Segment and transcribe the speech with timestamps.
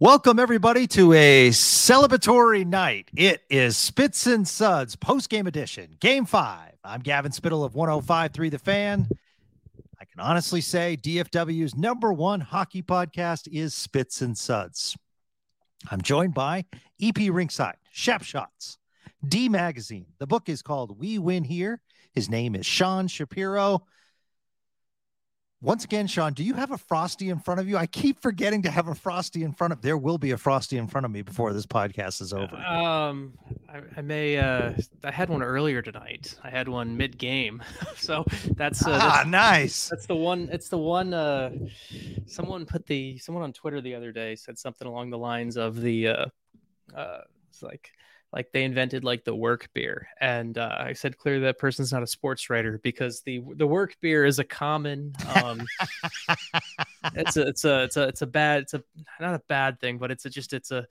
[0.00, 3.08] Welcome, everybody, to a celebratory night.
[3.16, 6.74] It is Spits and Suds post game edition, game five.
[6.84, 9.08] I'm Gavin Spittle of 1053 The Fan.
[10.00, 14.96] I can honestly say DFW's number one hockey podcast is Spits and Suds.
[15.90, 16.66] I'm joined by
[17.02, 18.78] EP Rinkside, Shap Shots,
[19.26, 20.06] D Magazine.
[20.20, 21.80] The book is called We Win Here.
[22.12, 23.84] His name is Sean Shapiro.
[25.60, 27.76] Once again, Sean, do you have a frosty in front of you?
[27.76, 29.82] I keep forgetting to have a frosty in front of.
[29.82, 32.54] There will be a frosty in front of me before this podcast is over.
[32.54, 33.32] Um,
[33.68, 34.38] I, I may.
[34.38, 36.36] Uh, I had one earlier tonight.
[36.44, 37.60] I had one mid game,
[37.96, 38.24] so
[38.54, 39.88] that's, uh, ah nice.
[39.88, 40.48] That's the one.
[40.52, 41.12] It's the one.
[41.12, 41.50] Uh,
[42.26, 45.80] someone put the someone on Twitter the other day said something along the lines of
[45.80, 46.06] the.
[46.08, 46.26] Uh,
[46.94, 47.90] uh, it's like
[48.32, 52.02] like they invented like the work beer and uh, i said clearly that person's not
[52.02, 55.62] a sports writer because the the work beer is a common um
[57.14, 58.82] it's a it's a it's a it's a bad it's a
[59.20, 60.86] not a bad thing but it's a, just it's a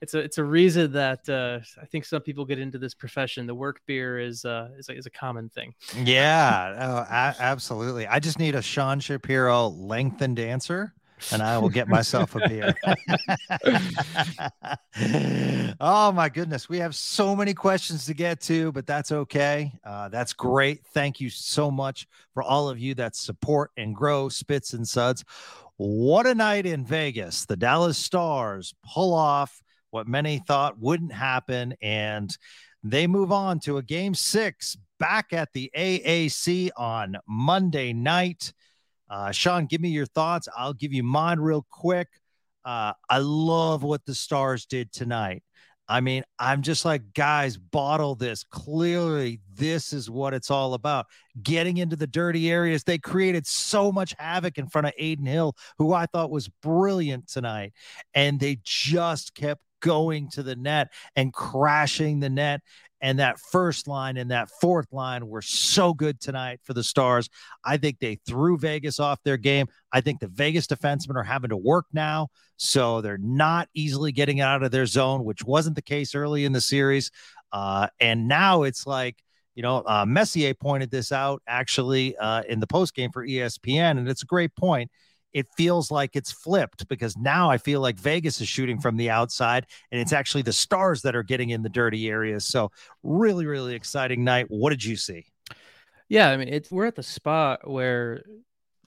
[0.00, 3.46] it's a it's a reason that uh i think some people get into this profession.
[3.46, 5.74] The work beer is uh is a, is a common thing.
[5.96, 8.06] Yeah oh, a- absolutely.
[8.06, 10.94] I just need a sean shapiro lengthened answer
[11.30, 12.74] and I will get myself a beer.
[15.80, 19.72] oh my goodness, we have so many questions to get to, but that's okay.
[19.84, 20.84] Uh, that's great.
[20.94, 25.24] Thank you so much for all of you that support and grow Spits and Suds.
[25.76, 27.44] What a night in Vegas!
[27.44, 32.36] The Dallas Stars pull off what many thought wouldn't happen, and
[32.82, 38.52] they move on to a game six back at the AAC on Monday night.
[39.12, 40.48] Uh, Sean, give me your thoughts.
[40.56, 42.08] I'll give you mine real quick.
[42.64, 45.42] Uh, I love what the Stars did tonight.
[45.86, 48.42] I mean, I'm just like, guys, bottle this.
[48.44, 51.04] Clearly, this is what it's all about.
[51.42, 52.84] Getting into the dirty areas.
[52.84, 57.28] They created so much havoc in front of Adin Hill, who I thought was brilliant
[57.28, 57.74] tonight.
[58.14, 62.62] And they just kept going to the net and crashing the net
[63.02, 67.28] and that first line and that fourth line were so good tonight for the Stars.
[67.64, 69.66] I think they threw Vegas off their game.
[69.92, 74.40] I think the Vegas defensemen are having to work now, so they're not easily getting
[74.40, 77.10] out of their zone, which wasn't the case early in the series.
[77.52, 79.16] Uh, and now it's like,
[79.56, 83.98] you know, uh, Messier pointed this out actually uh, in the post game for ESPN,
[83.98, 84.90] and it's a great point
[85.32, 89.10] it feels like it's flipped because now I feel like Vegas is shooting from the
[89.10, 92.44] outside and it's actually the stars that are getting in the dirty areas.
[92.44, 92.70] So,
[93.02, 94.46] really, really exciting night.
[94.48, 95.26] What did you see?
[96.08, 98.22] Yeah, I mean, it's we're at the spot where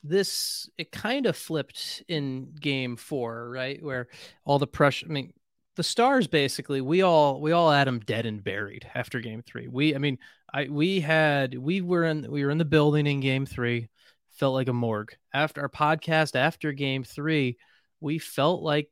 [0.04, 3.82] this it kind of flipped in game four, right?
[3.82, 4.08] Where
[4.46, 5.34] all the pressure, I mean,
[5.76, 9.68] the stars basically we all we all had them dead and buried after game three.
[9.68, 10.20] We I mean,
[10.54, 13.90] I we had we were in we were in the building in game three
[14.36, 15.16] felt like a morgue.
[15.34, 17.58] After our podcast after game three,
[18.00, 18.90] we felt like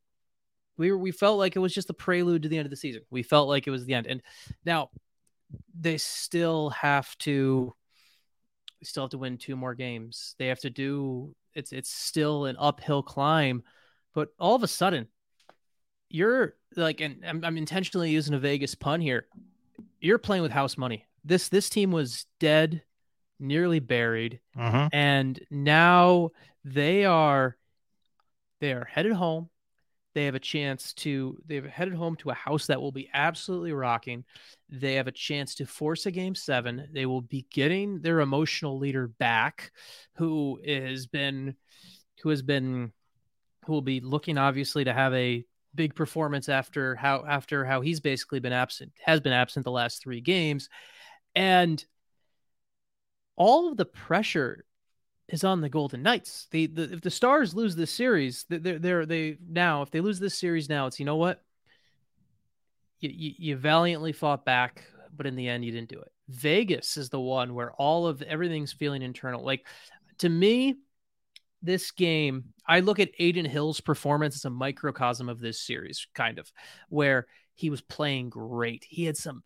[0.78, 2.78] we were, we felt like it was just the prelude to the end of the
[2.78, 3.04] season.
[3.12, 4.08] We felt like it was the end.
[4.08, 4.22] And
[4.66, 4.90] now
[5.80, 7.76] they still have to
[8.84, 10.36] still have to win two more games.
[10.40, 13.64] They have to do it's it's still an uphill climb,
[14.14, 15.08] but all of a sudden
[16.10, 19.28] you're like and I'm, I'm intentionally using a Vegas pun here.
[20.02, 21.06] You're playing with house money.
[21.24, 22.84] This this team was dead
[23.44, 24.90] nearly buried, uh-huh.
[24.92, 26.32] and now
[26.64, 27.58] they are
[28.60, 29.50] they are headed home.
[30.16, 33.74] They have a chance to they've headed home to a house that will be absolutely
[33.74, 34.24] rocking.
[34.70, 36.88] They have a chance to force a game seven.
[36.94, 39.72] They will be getting their emotional leader back,
[40.16, 41.56] who has been
[42.22, 42.92] who has been
[43.66, 48.00] who will be looking obviously to have a big performance after how after how he's
[48.00, 50.70] basically been absent has been absent the last three games
[51.36, 51.84] and
[53.36, 54.66] all of the pressure
[55.30, 56.48] is on the Golden Knights.
[56.52, 60.20] The, the if the Stars lose this series, they're they're they now if they lose
[60.20, 61.42] this series now, it's you know what,
[63.00, 64.84] you, you, you valiantly fought back,
[65.16, 66.12] but in the end you didn't do it.
[66.30, 69.44] Vegas is the one where all of everything's feeling internal.
[69.44, 69.66] Like
[70.20, 70.76] to me,
[71.62, 76.38] this game, I look at Adin Hill's performance as a microcosm of this series, kind
[76.38, 76.52] of,
[76.90, 77.26] where
[77.56, 78.86] he was playing great.
[78.88, 79.44] He had some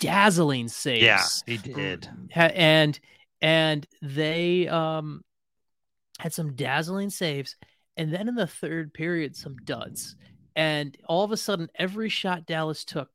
[0.00, 1.02] dazzling saves.
[1.02, 2.08] Yeah, he did.
[2.34, 2.98] And
[3.42, 5.22] and they um,
[6.18, 7.56] had some dazzling saves.
[7.96, 10.16] And then in the third period, some duds.
[10.56, 13.08] And all of a sudden, every shot Dallas took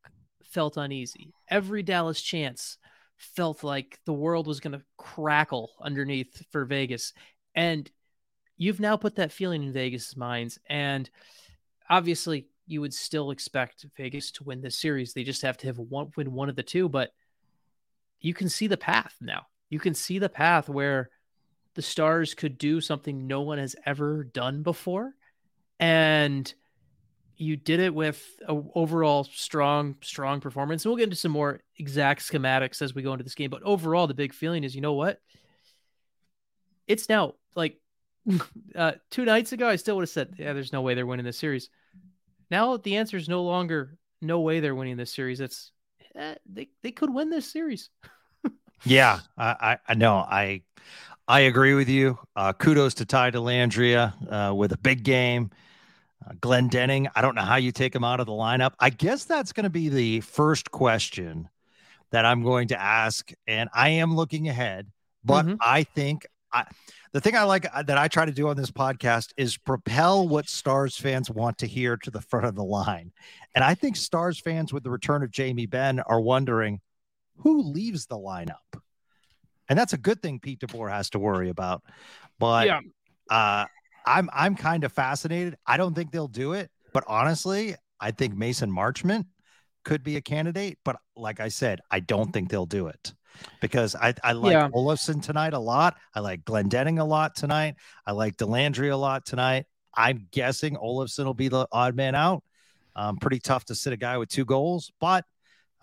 [0.43, 1.33] felt uneasy.
[1.49, 2.77] Every Dallas chance
[3.17, 7.13] felt like the world was going to crackle underneath for Vegas.
[7.53, 7.89] And
[8.57, 10.59] you've now put that feeling in Vegas' minds.
[10.69, 11.09] And
[11.89, 15.13] obviously, you would still expect Vegas to win this series.
[15.13, 17.11] They just have to have one win one of the two, but
[18.19, 21.09] you can see the path now you can see the path where
[21.75, 25.13] the stars could do something no one has ever done before
[25.79, 26.53] and
[27.37, 30.85] you did it with a overall strong, strong performance.
[30.85, 33.49] And we'll get into some more exact schematics as we go into this game.
[33.49, 35.19] But overall, the big feeling is, you know what?
[36.87, 37.79] It's now like
[38.75, 41.25] uh, two nights ago, I still would have said, yeah, there's no way they're winning
[41.25, 41.69] this series.
[42.49, 45.41] Now the answer is no longer no way they're winning this series.
[45.41, 45.71] It's
[46.15, 47.89] eh, they they could win this series.
[48.83, 50.61] yeah, I I know I
[51.27, 52.19] I agree with you.
[52.35, 55.51] Uh, kudos to Ty Dellandrea uh, with a big game.
[56.25, 58.73] Uh, Glendening, I don't know how you take him out of the lineup.
[58.79, 61.49] I guess that's going to be the first question
[62.11, 64.87] that I'm going to ask, and I am looking ahead.
[65.23, 65.55] But mm-hmm.
[65.61, 66.65] I think I,
[67.11, 70.27] the thing I like uh, that I try to do on this podcast is propel
[70.27, 73.11] what Stars fans want to hear to the front of the line.
[73.55, 76.81] And I think Stars fans, with the return of Jamie Benn, are wondering
[77.37, 78.81] who leaves the lineup.
[79.67, 81.83] And that's a good thing Pete DeBoer has to worry about.
[82.39, 82.79] But yeah.
[83.29, 83.65] uh,
[84.05, 85.57] I'm I'm kind of fascinated.
[85.65, 89.25] I don't think they'll do it, but honestly, I think Mason Marchment
[89.83, 90.77] could be a candidate.
[90.83, 93.13] But like I said, I don't think they'll do it
[93.61, 94.69] because I, I like yeah.
[94.69, 95.97] Olofsson tonight a lot.
[96.13, 97.75] I like Glendening a lot tonight.
[98.05, 99.65] I like Dellandrea a lot tonight.
[99.93, 102.43] I'm guessing Olofsson will be the odd man out.
[102.95, 105.25] Um, pretty tough to sit a guy with two goals, but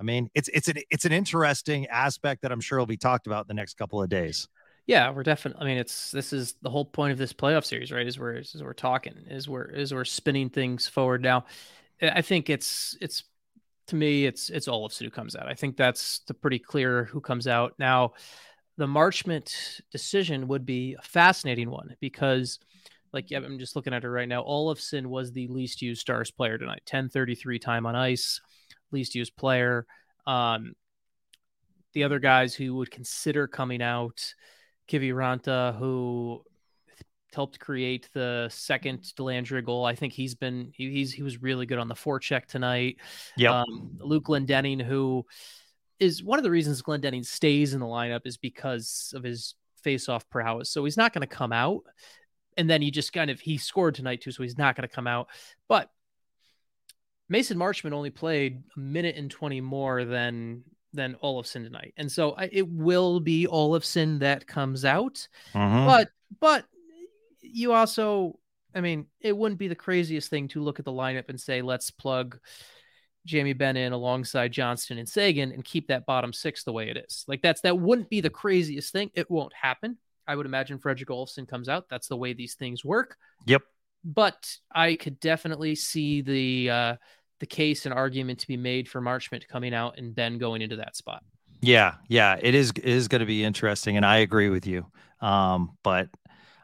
[0.02, 3.28] I mean, it's it's an it's an interesting aspect that I'm sure will be talked
[3.28, 4.48] about in the next couple of days.
[4.86, 5.62] Yeah, we're definitely.
[5.62, 8.04] I mean, it's this is the whole point of this playoff series, right?
[8.04, 11.22] Is we're is we're talking, is we're is we're spinning things forward.
[11.22, 11.44] Now,
[12.00, 13.22] eh, I think it's it's
[13.88, 15.46] to me, it's it's Olofsson who comes out.
[15.46, 17.74] I think that's the pretty clear who comes out.
[17.78, 18.14] Now,
[18.76, 22.58] the Marchment decision would be a fascinating one because,
[23.12, 24.42] like, yeah, I'm just looking at it right now.
[24.42, 26.82] Olofsson was the least used Stars player tonight.
[26.86, 28.40] 10:33 time on ice,
[28.92, 29.86] least used player.
[30.26, 30.74] Um,
[31.92, 34.34] the other guys who would consider coming out
[34.88, 36.42] Kiviranta, who
[37.34, 39.84] helped create the second Dellandrea goal.
[39.84, 42.96] I think he's been he, he's he was really good on the forecheck tonight.
[43.36, 45.24] Yeah, um, Luke Glendening, who
[45.98, 50.28] is one of the reasons Glendening stays in the lineup is because of his face-off
[50.30, 50.70] prowess.
[50.70, 51.82] So he's not going to come out,
[52.56, 54.94] and then he just kind of he scored tonight too, so he's not going to
[54.94, 55.28] come out.
[55.68, 55.90] But
[57.32, 60.62] Mason Marchment only played a minute and twenty more than
[60.92, 61.94] than Olofsson tonight.
[61.96, 65.26] And so I, it will be Olofsson that comes out.
[65.54, 65.86] Mm-hmm.
[65.86, 66.08] But
[66.38, 66.66] but
[67.40, 68.38] you also
[68.74, 71.62] I mean, it wouldn't be the craziest thing to look at the lineup and say,
[71.62, 72.38] let's plug
[73.24, 76.98] Jamie Benn in alongside Johnston and Seguin and keep that bottom six the way it
[76.98, 77.24] is.
[77.26, 79.10] Like that's that wouldn't be the craziest thing.
[79.14, 79.96] It won't happen.
[80.26, 81.86] I would imagine Fredrik Olofsson comes out.
[81.88, 83.16] That's the way these things work.
[83.46, 83.62] Yep.
[84.04, 86.96] But I could definitely see the uh
[87.42, 90.76] the case and argument to be made for Marchment coming out and Benn going into
[90.76, 91.24] that spot.
[91.60, 94.86] Yeah, yeah, it is it is going to be interesting, and I agree with you.
[95.20, 96.08] Um, but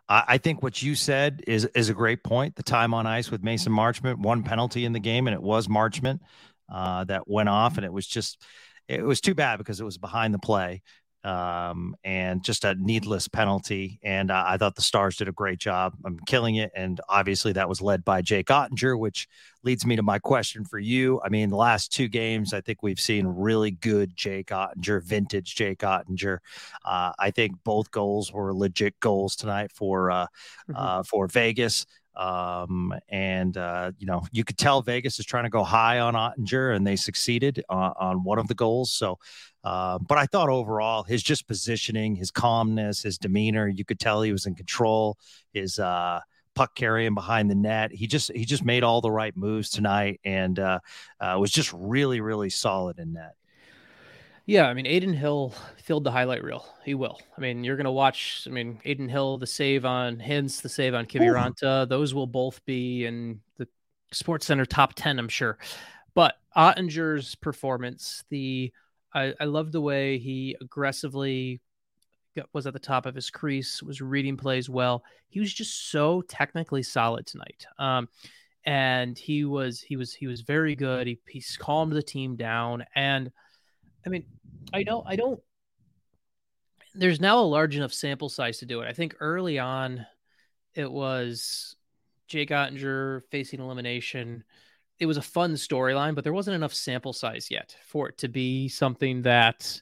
[0.08, 2.54] I, I, think what you said is is a great point.
[2.54, 5.66] The time on ice with Mason Marchment, one penalty in the game, and it was
[5.66, 6.20] Marchment
[6.72, 8.40] uh, that went off, and it was just
[8.86, 10.82] it was too bad because it was behind the play
[11.24, 13.98] um, and just a needless penalty.
[14.02, 15.94] And uh, I thought the Stars did a great job.
[16.04, 16.70] I'm killing it.
[16.74, 19.28] And obviously, that was led by Jake Oettinger, which
[19.64, 21.20] leads me to my question for you.
[21.24, 25.54] I mean, the last two games, I think we've seen really good Jake Oettinger, vintage
[25.54, 26.38] Jake Oettinger.
[26.84, 30.26] Uh, I think both goals were legit goals tonight for uh,
[30.70, 30.76] mm-hmm.
[30.76, 31.86] Uh, for Vegas.
[32.18, 36.14] Um, and uh, you know, you could tell Vegas is trying to go high on
[36.14, 38.90] Oettinger, and they succeeded uh, on one of the goals.
[38.92, 39.18] So,
[39.62, 44.20] uh, but I thought overall, his just positioning, his calmness, his demeanor, you could tell
[44.22, 45.16] he was in control.
[45.52, 46.20] His uh,
[46.56, 50.20] puck carrying behind the net, he just he just made all the right moves tonight,
[50.24, 50.80] and uh,
[51.20, 53.36] uh, was just really really solid in net.
[54.48, 56.64] Yeah, I mean, Adin Hill filled the highlight reel.
[56.82, 57.20] He will.
[57.36, 58.44] I mean, you're going to watch.
[58.46, 62.64] I mean, Adin Hill, the save on Hintz, the save on Kiviranta, those will both
[62.64, 63.68] be in the
[64.10, 65.58] Sports Center top 10, I'm sure.
[66.14, 68.72] But Oettinger's performance, the
[69.12, 71.60] I, I love the way he aggressively
[72.34, 75.04] got, was at the top of his crease, was reading plays well.
[75.28, 77.66] He was just so technically solid tonight.
[77.78, 78.08] Um,
[78.64, 81.06] and he was he was he was very good.
[81.06, 83.30] He he calmed the team down and
[84.06, 84.24] I mean,
[84.72, 85.40] I don't, I don't.
[86.94, 88.88] There's now a large enough sample size to do it.
[88.88, 90.06] I think early on,
[90.74, 91.76] it was
[92.26, 94.44] Jake Oettinger facing elimination.
[94.98, 98.28] It was a fun storyline, but there wasn't enough sample size yet for it to
[98.28, 99.80] be something that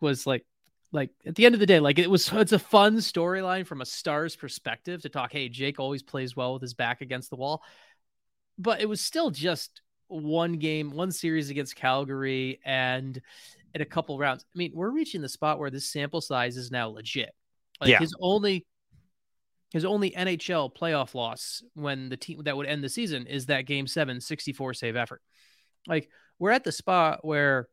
[0.00, 0.44] was like
[0.92, 3.80] like at the end of the day, like it was it's a fun storyline from
[3.80, 7.36] a star's perspective to talk, hey, Jake always plays well with his back against the
[7.36, 7.62] wall.
[8.58, 13.20] But it was still just one game, one series against Calgary, and
[13.74, 14.44] in a couple rounds.
[14.54, 17.34] I mean, we're reaching the spot where this sample size is now legit.
[17.80, 17.98] Like yeah.
[17.98, 18.64] his only
[19.72, 23.66] his only NHL playoff loss when the team that would end the season is that
[23.66, 25.20] game seven 64 save effort.
[25.86, 26.08] Like
[26.38, 27.68] we're at the spot where,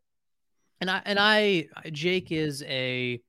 [0.81, 3.21] and I, and I, Jake is a,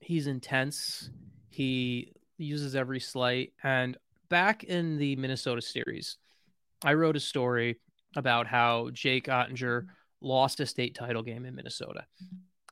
[0.00, 1.10] he's intense.
[1.50, 3.52] He uses every slight.
[3.62, 3.96] And
[4.28, 6.16] back in the Minnesota series,
[6.84, 7.80] I wrote a story
[8.16, 9.86] about how Jake Oettinger
[10.20, 12.04] lost a state title game in Minnesota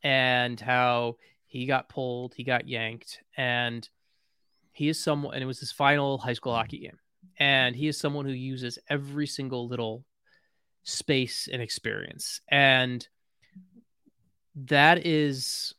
[0.02, 3.88] and how he got pulled, he got yanked, and
[4.72, 6.98] he is someone, and it was his final high school hockey game.
[7.38, 10.04] And he is someone who uses every single little
[10.84, 12.40] space and experience.
[12.48, 13.06] And
[14.54, 15.74] that is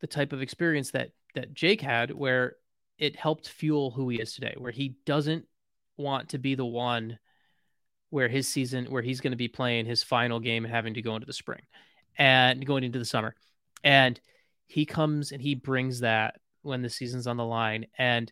[0.00, 2.56] the type of experience that that Jake had where
[2.98, 5.46] it helped fuel who he is today, where he doesn't
[5.96, 7.18] want to be the one
[8.10, 11.02] where his season where he's going to be playing his final game and having to
[11.02, 11.62] go into the spring
[12.18, 13.34] and going into the summer.
[13.82, 14.20] And
[14.66, 18.30] he comes and he brings that when the season's on the line and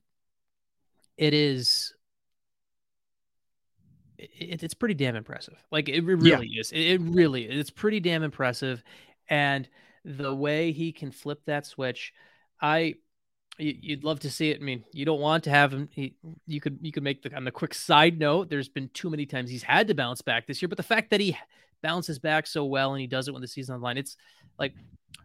[1.17, 1.95] it is
[4.19, 5.57] it, it's pretty damn impressive.
[5.71, 6.61] Like it really yeah.
[6.61, 6.73] is.
[6.73, 7.45] It, it really.
[7.45, 8.83] It's pretty damn impressive
[9.29, 9.69] and
[10.05, 12.13] the way he can flip that switch
[12.61, 12.95] I
[13.59, 14.61] you'd love to see it.
[14.61, 15.89] I mean, you don't want to have him.
[15.93, 16.15] He,
[16.47, 18.49] you could you could make the on the quick side note.
[18.49, 21.11] There's been too many times he's had to bounce back this year, but the fact
[21.11, 21.37] that he
[21.83, 24.17] bounces back so well and he does it when the season on line, it's
[24.59, 24.75] like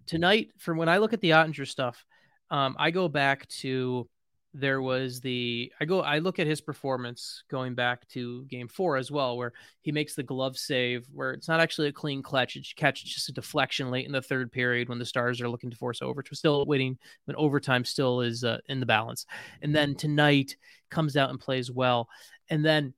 [0.07, 0.49] tonight.
[0.57, 2.05] From when I look at the Oettinger stuff,
[2.49, 4.07] um, I go back to
[4.53, 8.97] there was the I go I look at his performance going back to game four
[8.97, 12.55] as well, where he makes the glove save, where it's not actually a clean clutch,
[12.55, 15.71] it's catch just a deflection late in the third period when the Stars are looking
[15.71, 16.23] to force over.
[16.31, 19.25] Still waiting when overtime still is uh, in the balance,
[19.61, 20.55] and then tonight
[20.89, 22.07] comes out and plays well,
[22.49, 22.93] and then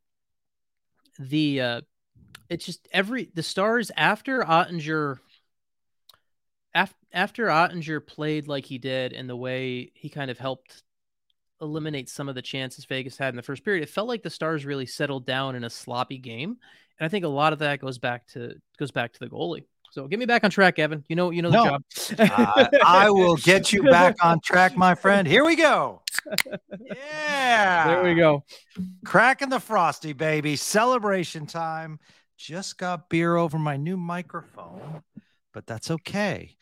[1.19, 1.81] the uh,
[2.49, 5.19] it's just every the Stars after Oettinger
[6.73, 10.83] after after Oettinger played like he did and the way he kind of helped
[11.61, 14.29] eliminate some of the chances Vegas had in the first period, it felt like the
[14.29, 16.57] Stars really settled down in a sloppy game,
[16.99, 19.65] and I think a lot of that goes back to goes back to the goalie.
[19.91, 21.05] So get me back on track, Evan.
[21.07, 21.83] You know, you know the no, job.
[22.19, 25.25] uh, I will get you back on track, my friend.
[25.25, 26.01] Here we go.
[26.79, 28.43] Yeah, there we go.
[29.05, 30.57] Cracking the frosty, baby.
[30.57, 31.99] Celebration time.
[32.37, 35.01] Just got beer over my new microphone,
[35.53, 36.57] but that's okay.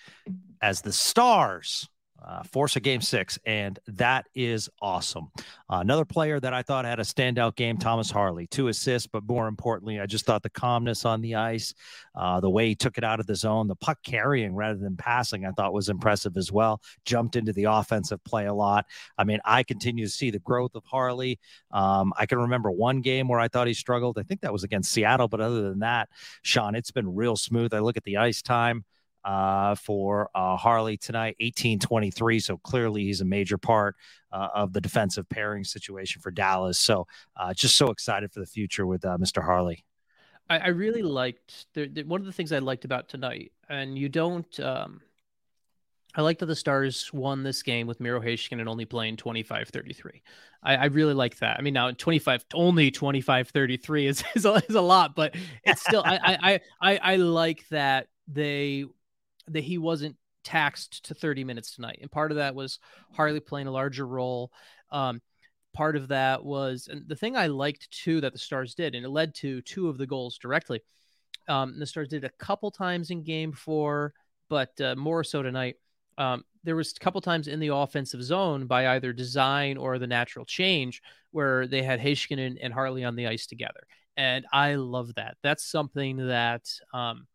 [0.62, 1.90] As the Stars
[2.24, 5.30] uh, force a game six, and that is awesome.
[5.70, 9.24] Uh, another player that I thought had a standout game, Thomas Harley, two assists, but
[9.24, 11.74] more importantly, I just thought the calmness on the ice,
[12.16, 14.96] uh, the way he took it out of the zone, the puck carrying rather than
[14.96, 16.82] passing, I thought was impressive as well.
[17.06, 18.86] Jumped into the offensive play a lot.
[19.18, 21.40] I mean, I continue to see the growth of Harley.
[21.72, 24.18] Um, I can remember one game where I thought he struggled.
[24.18, 26.10] I think that was against Seattle, but other than that,
[26.42, 27.74] Sean, it's been real smooth.
[27.74, 28.86] I look at the ice time
[29.26, 32.40] uh, for uh, Harley tonight, 1823.
[32.40, 33.96] So clearly he's a major part
[34.32, 36.80] uh, of the defensive pairing situation for Dallas.
[36.80, 39.44] So uh, just so excited for the future with uh, Mr.
[39.44, 39.86] Harley.
[40.50, 43.98] I, I really liked the, the, one of the things I liked about tonight, and
[43.98, 44.60] you don't.
[44.60, 45.02] Um,
[46.16, 49.70] I like that the Stars won this game with Miro Heiskanen and only playing 25
[49.70, 50.22] 33.
[50.62, 51.58] I, I, really like that.
[51.58, 55.82] I mean, now 25, only 25 33 is, is, a, is a lot, but it's
[55.82, 58.86] still, I, I, I, I like that they
[59.48, 62.00] that he wasn't taxed to 30 minutes tonight.
[62.02, 62.80] And part of that was
[63.14, 64.52] Harley playing a larger role.
[64.92, 65.22] Um,
[65.74, 69.06] part of that was, and the thing I liked too that the Stars did, and
[69.06, 70.82] it led to two of the goals directly.
[71.48, 74.14] Um, the Stars did a couple times in game four,
[74.50, 75.76] but uh, more so tonight.
[76.18, 80.08] Um, there was a couple times in the offensive zone by either design or the
[80.08, 83.88] natural change where they had Heiskanen and, and Harley on the ice together.
[84.16, 85.38] And I love that.
[85.42, 87.26] That's something that um,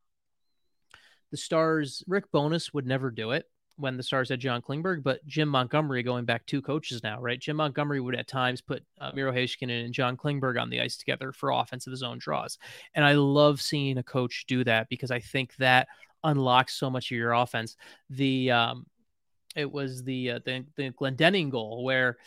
[1.31, 5.25] the Stars, Rick Bowness would never do it when the Stars had John Klingberg, but
[5.27, 7.39] Jim Montgomery, going back two coaches now, right?
[7.39, 10.97] Jim Montgomery would at times put uh, Miro Heiskanen and John Klingberg on the ice
[10.97, 12.59] together for offensive zone draws.
[12.95, 15.87] And I love seeing a coach do that because I think that
[16.25, 17.77] unlocks so much of your offense.
[18.11, 18.87] The, um,
[19.55, 22.19] it was the, uh, the, the Glendening goal where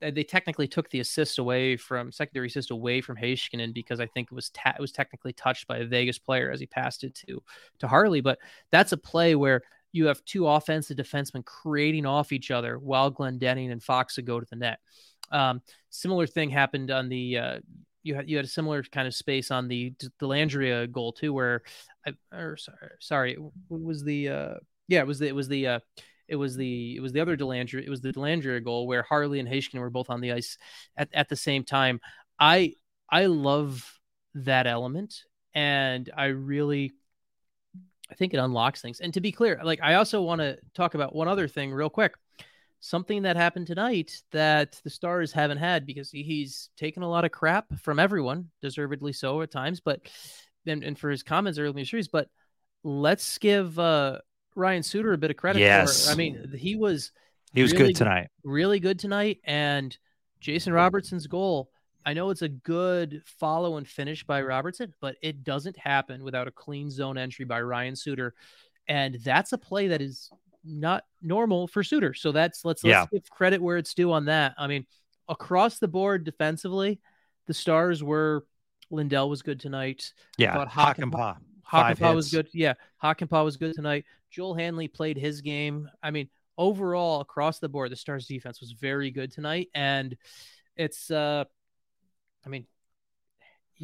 [0.00, 4.28] they technically took the assist away from secondary assist away from Heiskanen because I think
[4.30, 7.14] it was ta- it was technically touched by a Vegas player as he passed it
[7.26, 7.42] to
[7.78, 8.20] to Harley.
[8.20, 8.38] But
[8.70, 13.38] that's a play where you have two offensive defensemen creating off each other while Glenn
[13.38, 14.80] Glendening and Fox go to the net.
[15.30, 17.58] Um, similar thing happened on the uh,
[18.02, 21.62] you had you had a similar kind of space on the Dellandrea goal too, where
[22.06, 23.36] I or sorry, sorry,
[23.68, 24.54] was the uh,
[24.88, 25.80] yeah, it was the, it was the uh,
[26.28, 27.82] it was the it was the other Dellandrea.
[27.84, 30.58] It was the Dellandrea goal where Harley and Heiskanen were both on the ice
[30.96, 32.00] at, at the same time.
[32.38, 32.74] I
[33.10, 33.98] I love
[34.34, 36.92] that element, and I really
[38.10, 39.00] I think it unlocks things.
[39.00, 41.90] And to be clear, like I also want to talk about one other thing real
[41.90, 42.14] quick.
[42.80, 47.32] something that happened tonight that the Stars haven't had because he's taken a lot of
[47.32, 50.00] crap from everyone, deservedly so at times, but
[50.66, 52.08] and, and for his comments early in the series.
[52.08, 52.28] But
[52.84, 54.20] let's give uh,
[54.54, 55.60] Ryan Suter a bit of credit.
[55.60, 57.12] Yes, for, I mean he was
[57.52, 59.96] he was really, good tonight, really good tonight, and
[60.40, 61.70] Jason Robertson's goal.
[62.06, 66.46] I know it's a good follow and finish by Robertson, but it doesn't happen without
[66.48, 68.34] a clean zone entry by Ryan Suter.
[68.86, 70.30] And that's a play that is
[70.62, 72.12] not normal for Suter.
[72.12, 74.54] So that's let's let's give credit where it's due on that.
[74.58, 74.86] I mean,
[75.28, 77.00] across the board defensively,
[77.46, 78.44] the stars were
[78.90, 80.12] Lindell was good tonight.
[80.36, 80.54] yeah.
[80.66, 81.36] Hakanpää- and Pa.
[81.70, 82.48] Five Hakanpää was good.
[82.52, 84.04] Yeah, Hakanpää was good tonight.
[84.34, 85.88] Joel Hanley played his game.
[86.02, 90.16] I mean, overall across the board, the Stars defense was very good tonight, and
[90.76, 91.44] it's uh,
[92.44, 92.66] I mean,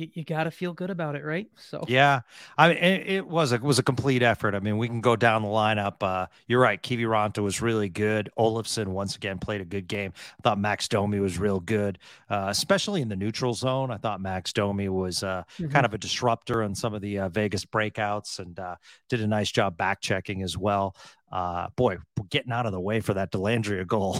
[0.00, 1.48] you, you got to feel good about it, right?
[1.56, 2.20] So Yeah,
[2.58, 4.54] I mean, it, it was a it was a complete effort.
[4.54, 6.02] I mean, we can go down the lineup.
[6.02, 6.80] Uh, you're right.
[6.80, 8.30] Kiviranta was really good.
[8.38, 10.12] Olofsson once again played a good game.
[10.38, 13.90] I thought Max Domi was real good, uh, especially in the neutral zone.
[13.90, 15.70] I thought Max Domi was uh, Mm-hmm.
[15.70, 18.76] kind of a disruptor on some of the uh, Vegas breakouts and uh,
[19.08, 20.94] did a nice job back checking as well.
[21.30, 21.96] Uh, boy,
[22.28, 24.18] getting out of the way for that Dellandrea goal.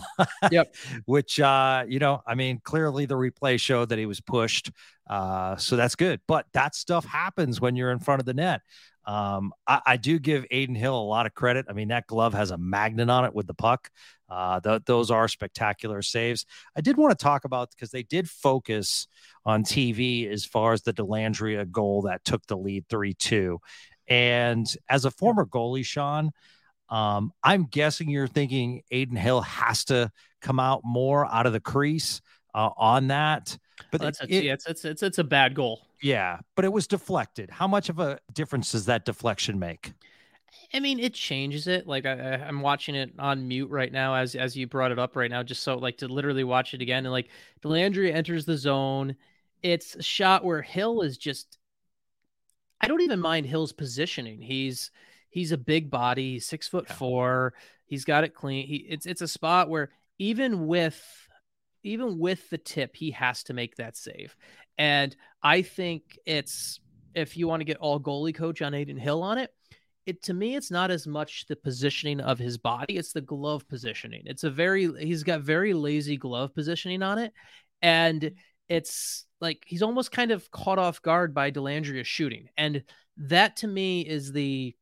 [0.50, 0.74] Yep.
[1.06, 4.70] Which, uh, you know, I mean, clearly the replay showed that he was pushed.
[5.08, 6.20] Uh, so that's good.
[6.28, 8.60] But that stuff happens when you're in front of the net.
[9.06, 11.66] Um, I, I do give Adin Hill a lot of credit.
[11.68, 13.90] I mean, that glove has a magnet on it with the puck.
[14.28, 16.46] Uh, th- those are spectacular saves.
[16.76, 19.08] I did want to talk about because they did focus
[19.44, 23.58] on TV as far as the Dellandrea goal that took the lead 3 2.
[24.06, 26.30] And as a former goalie, Sean,
[26.90, 30.10] um, I'm guessing you're thinking Adin Hill has to
[30.42, 32.20] come out more out of the crease
[32.54, 33.56] uh, on that.
[33.90, 35.80] But that's a, it- yeah, it's, it's it's it's a bad goal.
[36.02, 37.50] yeah, but it was deflected.
[37.50, 39.92] How much of a difference does that deflection make?
[40.72, 41.86] I mean, it changes it.
[41.86, 44.98] Like I, I- I'm watching it on mute right now, as as you brought it
[44.98, 47.04] up right now, just so like to literally watch it again.
[47.06, 47.28] And like
[47.62, 49.16] Dellandrea enters the zone,
[49.62, 51.56] it's a shot where Hill is just.
[52.80, 54.40] I don't even mind Hill's positioning.
[54.40, 54.90] He's
[55.30, 56.94] he's a big body, he's six foot Yeah.
[56.94, 57.54] four.
[57.86, 58.66] He's got it clean.
[58.66, 61.02] He it's it's a spot where even with
[61.82, 64.36] even with the tip, he has to make that save.
[64.76, 66.78] And I think it's
[67.14, 69.50] if you want to get all goalie coach on Adin Hill on it,
[70.06, 73.68] it to me it's not as much the positioning of his body it's the glove
[73.68, 77.32] positioning it's a very he's got very lazy glove positioning on it
[77.82, 78.32] and
[78.68, 82.82] it's like he's almost kind of caught off guard by Dellandrea shooting and
[83.18, 84.74] that to me is the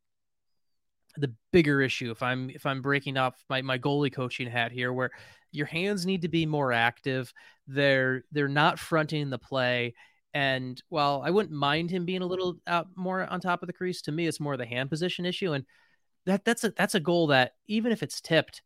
[1.21, 4.93] the bigger issue if i'm if i'm breaking off my, my goalie coaching hat here
[4.93, 5.11] where
[5.53, 7.33] your hands need to be more active
[7.67, 9.95] they're they're not fronting the play
[10.35, 13.73] and while I wouldn't mind him being a little out more on top of the
[13.73, 15.53] crease, to me it's more the hand position issue.
[15.53, 15.65] And
[16.27, 18.63] that that's a that's a goal that even if it's tipped,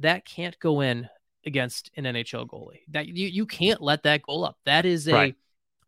[0.00, 1.08] that can't go in
[1.46, 2.80] against an NHL goalie.
[2.88, 4.58] That you you can't let that goal up.
[4.66, 5.34] That is a Right.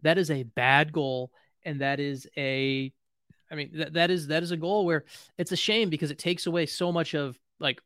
[0.03, 1.33] that is a bad goal,
[1.65, 2.93] and that is a
[3.51, 5.05] I mean that, that is that is a goal where
[5.39, 7.81] it's a shame because it takes away so much of like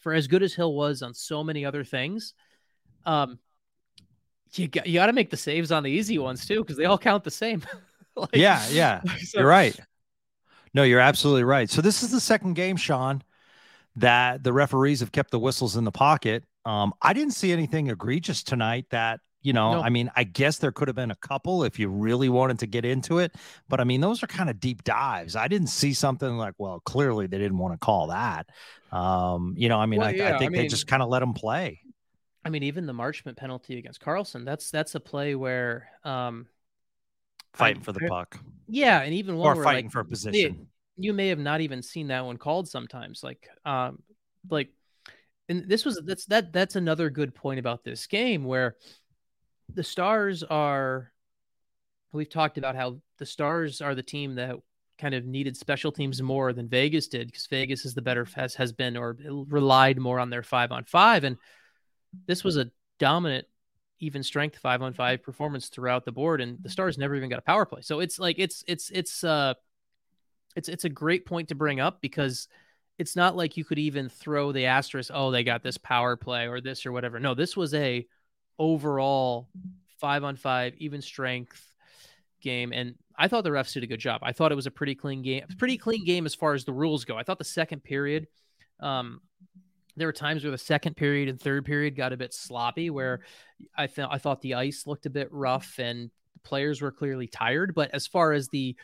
[0.00, 2.34] for as good as Hill was on so many other things,
[3.06, 3.38] um,
[4.54, 6.84] you got you got to make the saves on the easy ones too because they
[6.84, 7.62] all count the same.
[8.14, 9.00] Like- yeah, yeah.
[9.20, 9.74] so- You're right.
[10.74, 11.70] No, you're absolutely right.
[11.70, 13.22] So this is the second game, Sean,
[13.96, 16.44] that the referees have kept the whistles in the pocket.
[16.66, 19.82] Um, I didn't see anything egregious tonight that, you know, No.
[19.82, 22.66] I mean, I guess there could have been a couple if you really wanted to
[22.66, 23.32] get into it,
[23.68, 25.36] but I mean, those are kind of deep dives.
[25.36, 28.46] I didn't see something like, well, clearly they didn't want to call that.
[28.92, 31.08] Um, you know, I mean, Well, I, yeah, I I think they just kind of
[31.08, 31.80] let them play.
[32.44, 36.46] I mean, even the Marchment penalty against Karlsson, that's that's a play where, um,
[37.54, 40.66] Fighting I- for the puck yeah, and even one or fighting like, for a position.
[40.96, 44.02] you may have not even seen that one called sometimes like um
[44.48, 44.70] like
[45.48, 48.76] and this was that's that that's another good point about this game where
[49.74, 51.12] the stars are
[52.12, 54.56] we've talked about how the stars are the team that
[54.98, 58.54] kind of needed special teams more than Vegas did because Vegas is the better has
[58.54, 59.16] has been or
[59.48, 61.36] relied more on their 5 on 5 and
[62.26, 63.46] this was a dominant
[63.98, 67.38] even strength 5 on 5 performance throughout the board and the stars never even got
[67.38, 67.82] a power play.
[67.82, 69.54] So it's like it's it's it's uh
[70.54, 72.48] it's it's a great point to bring up because
[72.98, 76.46] it's not like you could even throw the asterisk oh they got this power play
[76.46, 77.18] or this or whatever.
[77.18, 78.06] No this was a
[78.62, 79.48] overall
[79.98, 81.68] five on five even strength
[82.40, 84.70] game and i thought the refs did a good job i thought it was a
[84.70, 87.44] pretty clean game pretty clean game as far as the rules go i thought the
[87.44, 88.28] second period
[88.78, 89.20] um
[89.96, 93.20] there were times where the second period and third period got a bit sloppy where
[93.76, 96.10] i thought i thought the ice looked a bit rough and
[96.44, 98.76] players were clearly tired but as far as the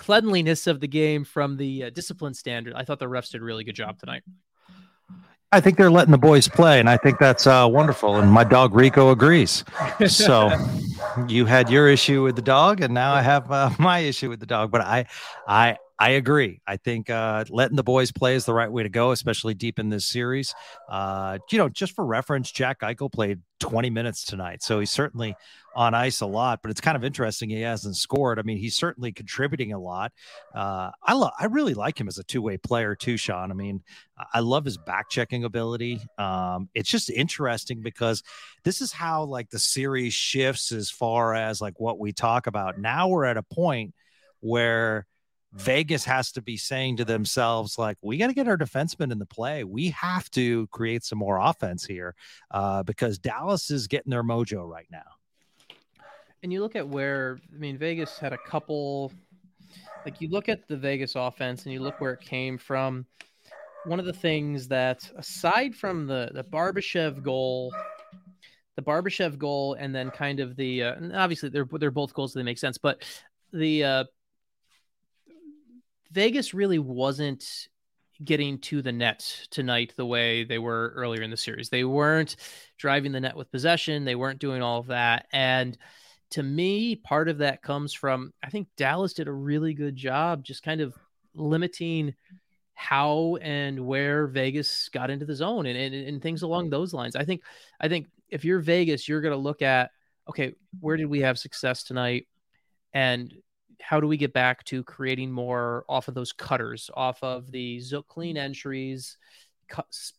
[0.00, 2.72] cleanliness of the game from the uh, discipline standard.
[2.74, 4.22] I thought the refs did a really good job tonight.
[5.52, 8.16] I think they're letting the boys play, and I think that's uh, wonderful.
[8.16, 9.64] And my dog Rico agrees.
[10.06, 10.48] So
[11.28, 14.38] you had your issue with the dog, and now I have uh, my issue with
[14.38, 14.70] the dog.
[14.70, 15.06] But I,
[15.48, 16.62] I, I agree.
[16.66, 19.78] I think uh, letting the boys play is the right way to go, especially deep
[19.78, 20.54] in this series.
[20.88, 25.36] Uh, you know, just for reference, Jack Eichel played 20 minutes tonight, so he's certainly
[25.76, 28.38] on ice a lot, but it's kind of interesting he hasn't scored.
[28.38, 30.10] I mean, he's certainly contributing a lot.
[30.54, 33.50] Uh, I I really like him as a two way player too, Sean.
[33.50, 33.82] I mean,
[34.32, 36.00] I love his back checking ability.
[36.16, 38.22] Um, it's just interesting because
[38.64, 42.78] this is how like the series shifts as far as like what we talk about.
[42.78, 43.92] Now we're at a point
[44.40, 45.06] where
[45.52, 49.18] Vegas has to be saying to themselves, like, we got to get our defensemen in
[49.18, 49.64] the play.
[49.64, 52.14] We have to create some more offense here
[52.50, 55.02] uh, because Dallas is getting their mojo right now
[56.42, 59.12] and you look at where I mean Vegas had a couple
[60.04, 63.06] like you look at the Vegas offense and you look where it came from.
[63.84, 67.74] One of the things that aside from the the Barbashev goal,
[68.76, 72.38] the Barbashev goal and then kind of the uh, obviously they're they're both goals so
[72.38, 73.02] they make sense, but
[73.52, 74.04] the uh
[76.10, 77.68] Vegas really wasn't
[78.22, 81.70] getting to the net tonight the way they were earlier in the series.
[81.70, 82.36] They weren't
[82.76, 85.76] driving the net with possession, they weren't doing all of that and
[86.30, 90.44] to me, part of that comes from I think Dallas did a really good job
[90.44, 90.94] just kind of
[91.34, 92.14] limiting
[92.74, 97.16] how and where Vegas got into the zone and, and, and things along those lines.
[97.16, 97.42] I think
[97.80, 99.90] I think if you're Vegas, you're going to look at
[100.28, 102.28] okay, where did we have success tonight,
[102.92, 103.34] and
[103.80, 107.82] how do we get back to creating more off of those cutters, off of the
[108.08, 109.16] clean entries,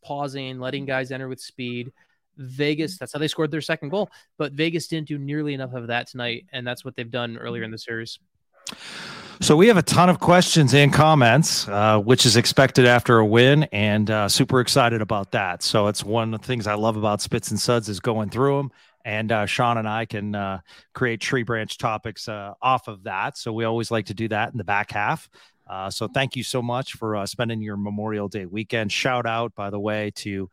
[0.03, 1.91] pausing, letting guys enter with speed.
[2.37, 4.09] Vegas, that's how they scored their second goal.
[4.37, 7.63] But Vegas didn't do nearly enough of that tonight, and that's what they've done earlier
[7.63, 8.19] in the series.
[9.41, 13.25] So we have a ton of questions and comments, uh, which is expected after a
[13.25, 15.63] win, and uh, super excited about that.
[15.63, 18.57] So it's one of the things I love about Spits and Suds is going through
[18.57, 18.71] them,
[19.05, 20.59] and uh, Sean and I can uh,
[20.93, 23.37] create tree branch topics uh, off of that.
[23.37, 25.29] So we always like to do that in the back half.
[25.67, 28.91] Uh, so thank you so much for spending your Memorial Day weekend.
[28.91, 30.49] Shout out, by the way, to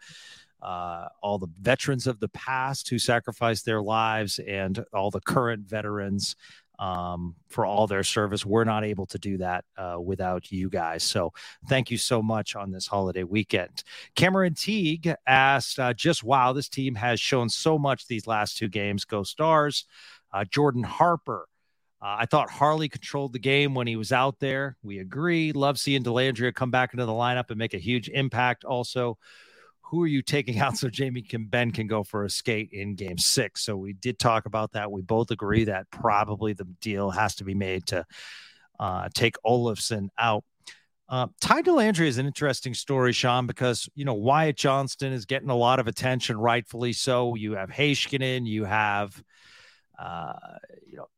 [0.62, 5.68] uh, all the veterans of the past who sacrificed their lives and all the current
[5.68, 6.36] veterans
[6.78, 8.46] um, for all their service.
[8.46, 11.02] We're not able to do that uh, without you guys.
[11.02, 11.32] So
[11.68, 13.82] thank you so much on this holiday weekend.
[14.14, 18.68] Cameron Teague asked, uh, just wow, this team has shown so much these last two
[18.68, 19.04] games.
[19.04, 19.86] Go Stars.
[20.32, 21.48] Uh, Jordan Harper.
[22.00, 24.76] Uh, I thought Harley controlled the game when he was out there.
[24.82, 25.52] We agree.
[25.52, 28.64] Love seeing Dellandrea come back into the lineup and make a huge impact.
[28.64, 29.18] Also,
[29.88, 32.94] who are you taking out so Jamie can Benn can go for a skate in
[32.94, 33.64] game six?
[33.64, 34.90] So we did talk about that.
[34.90, 38.04] We both agree that probably the deal has to be made to
[38.78, 40.44] uh, take Olofsson out.
[41.08, 45.48] Uh, Ty Dellandrea is an interesting story, Sean, because you know Wyatt Johnston is getting
[45.48, 47.34] a lot of attention, rightfully so.
[47.34, 49.22] You have Heiskanen, you have
[49.98, 50.34] uh,
[50.86, 51.08] you know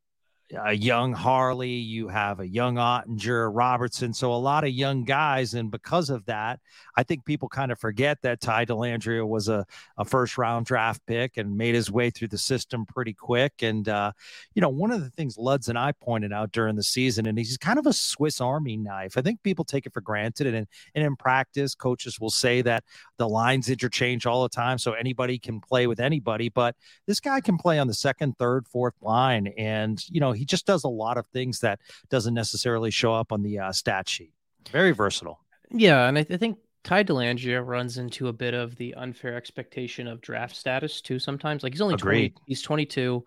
[0.59, 5.53] a young Harley, you have a young Oettinger, Robertson, so a lot of young guys.
[5.53, 6.59] And because of that,
[6.97, 9.65] I think people kind of forget that Ty Dellandrea was a,
[9.97, 13.53] a first round draft pick and made his way through the system pretty quick.
[13.61, 14.11] And, uh,
[14.53, 17.37] you know, one of the things Luds and I pointed out during the season, and
[17.37, 19.17] he's kind of a Swiss Army knife.
[19.17, 20.47] I think people take it for granted.
[20.47, 22.83] And, and in practice, coaches will say that
[23.17, 24.77] the lines interchange all the time.
[24.77, 26.49] So anybody can play with anybody.
[26.49, 26.75] But
[27.07, 29.47] this guy can play on the second, third, fourth line.
[29.57, 33.31] And, you know, he just does a lot of things that doesn't necessarily show up
[33.31, 34.33] on the uh, stat sheet.
[34.71, 35.39] Very versatile.
[35.69, 39.35] Yeah, and I, th- I think Ty Dellandrea runs into a bit of the unfair
[39.35, 41.19] expectation of draft status too.
[41.19, 42.33] Sometimes, like he's only Agreed.
[42.33, 43.23] 20, he's 22.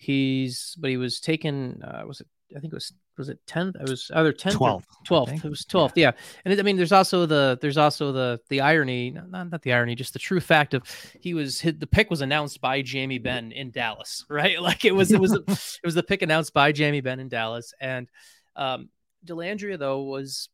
[0.00, 1.80] He's but he was taken.
[1.80, 2.26] Uh, was it?
[2.56, 3.80] I think it was was it 10th?
[3.80, 4.84] It was either 10th 12th.
[5.08, 5.44] 12th.
[5.44, 5.92] It was 12th.
[5.94, 6.06] Yeah.
[6.06, 6.12] yeah.
[6.44, 9.72] And it, I mean, there's also the, there's also the, the irony, not, not the
[9.72, 10.82] irony, just the true fact of
[11.20, 11.80] he was hit.
[11.80, 14.60] The pick was announced by Jamie Benn in Dallas, right?
[14.60, 17.74] Like it was, it was, it was the pick announced by Jamie Benn in Dallas.
[17.80, 18.08] And,
[18.56, 18.88] um,
[19.26, 20.48] Dellandrea though was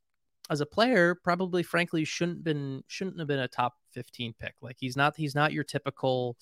[0.50, 4.54] as a player probably frankly shouldn't been shouldn't have been a top 15 pick.
[4.60, 6.36] Like he's not he's not your typical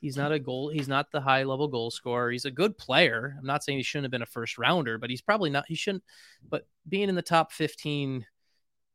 [0.00, 2.30] he's not a goal he's not the high level goal scorer.
[2.30, 3.36] He's a good player.
[3.38, 5.76] I'm not saying he shouldn't have been a first rounder but he's probably not he
[5.76, 6.04] shouldn't
[6.48, 8.26] but being in the top 15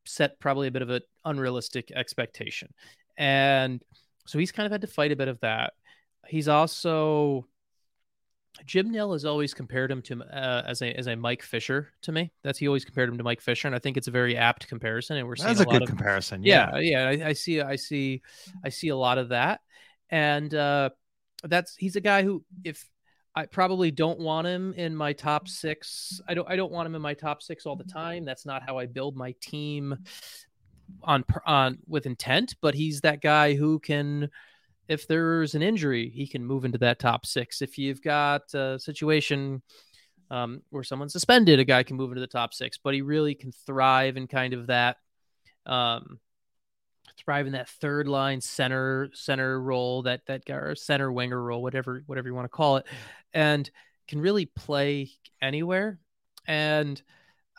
[0.05, 2.73] set probably a bit of an unrealistic expectation.
[3.17, 3.81] And
[4.25, 5.73] so he's kind of had to fight a bit of that.
[6.27, 7.45] He's also
[8.65, 12.11] Jim Nill has always compared him to uh, as a as a Mike Fisher to
[12.11, 12.31] me.
[12.43, 14.67] That's he always compared him to Mike Fisher, and I think it's a very apt
[14.67, 15.17] comparison.
[15.17, 16.43] And we're seeing that's a, a good of, comparison.
[16.43, 18.21] Yeah, yeah, yeah I, I, see, I see,
[18.63, 19.61] I see a lot of that,
[20.09, 20.89] and uh,
[21.43, 22.85] that's he's a guy who if
[23.35, 26.19] I probably don't want him in my top six.
[26.27, 28.25] I don't I don't want him in my top six all the time.
[28.25, 29.97] That's not how I build my team
[31.03, 34.29] on on with intent, but he's that guy who can
[34.89, 37.61] if there's an injury, he can move into that top six.
[37.61, 39.61] If you've got a situation
[40.31, 43.35] um, where someone's suspended, a guy can move into the top six, but he really
[43.35, 44.97] can thrive in kind of that
[45.67, 46.19] um,
[47.23, 51.61] thrive in that third line center center role, that that guy or center winger role,
[51.61, 52.87] whatever whatever you want to call it,
[53.31, 53.69] and
[54.07, 55.99] can really play anywhere.
[56.47, 56.99] And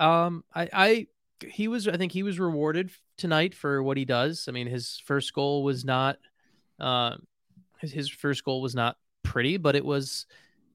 [0.00, 1.06] um, I, I
[1.46, 4.46] he was I think he was rewarded tonight for what he does.
[4.48, 6.18] I mean, his first goal was not
[6.80, 7.16] uh,
[7.78, 10.26] his, first goal was not pretty, but it was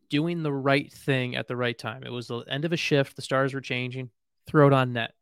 [0.10, 2.04] doing the right thing at the right time.
[2.04, 3.16] It was the end of a shift.
[3.16, 4.10] The stars were changing.
[4.48, 5.14] Throw it on net.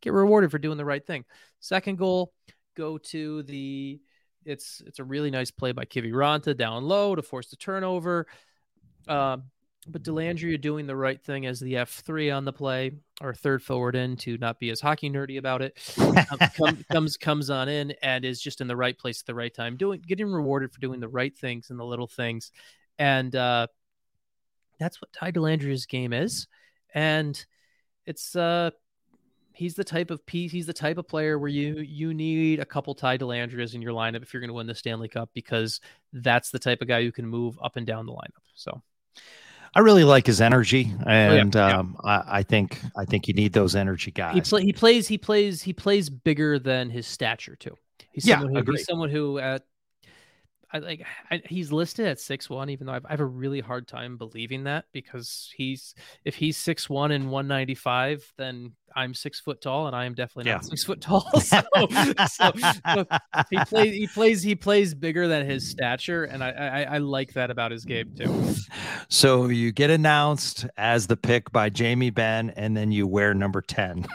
[0.00, 1.24] Get rewarded for doing the right thing.
[1.60, 2.32] Second goal,
[2.76, 4.00] go to the.
[4.44, 8.26] It's it's a really nice play by Kiviranta down low to force the turnover.
[9.06, 9.36] Uh,
[9.88, 13.96] but Dellandrea doing the right thing as the F3 on the play or third forward
[13.96, 15.78] in to not be as hockey nerdy about it.
[15.98, 16.38] Um,
[16.92, 19.76] comes comes on in and is just in the right place at the right time
[19.76, 22.52] doing getting rewarded for doing the right things and the little things.
[22.98, 23.66] And uh,
[24.78, 26.46] that's what Ty Dellandrea's game is.
[26.94, 27.44] And
[28.06, 28.70] it's uh
[29.54, 32.64] he's the type of piece he's the type of player where you you need a
[32.64, 35.80] couple Ty Dellandreas in your lineup if you're going to win the Stanley Cup because
[36.12, 38.44] that's the type of guy who can move up and down the lineup.
[38.54, 38.80] So
[39.74, 41.78] I really like his energy, and oh, yeah, yeah.
[41.78, 44.34] Um, I, I, think I think you need those energy guys.
[44.34, 47.76] He, play, he plays he plays he plays bigger than his stature too.
[48.10, 49.64] He's yeah, someone who, he's someone who at
[50.72, 53.60] I like I, he's listed at six one, even though I've, I have a really
[53.60, 58.72] hard time believing that because he's if he's six one and one ninety five, then
[58.96, 60.68] I'm six foot tall and I am definitely not yeah.
[60.68, 61.30] six foot tall.
[61.42, 61.60] So,
[62.30, 62.52] so,
[62.86, 63.06] so,
[63.50, 67.32] he plays he plays he plays bigger than his stature, and I, I I like
[67.34, 68.54] that about his game too.
[69.08, 73.60] So you get announced as the pick by Jamie Benn, and then you wear number
[73.60, 74.06] ten.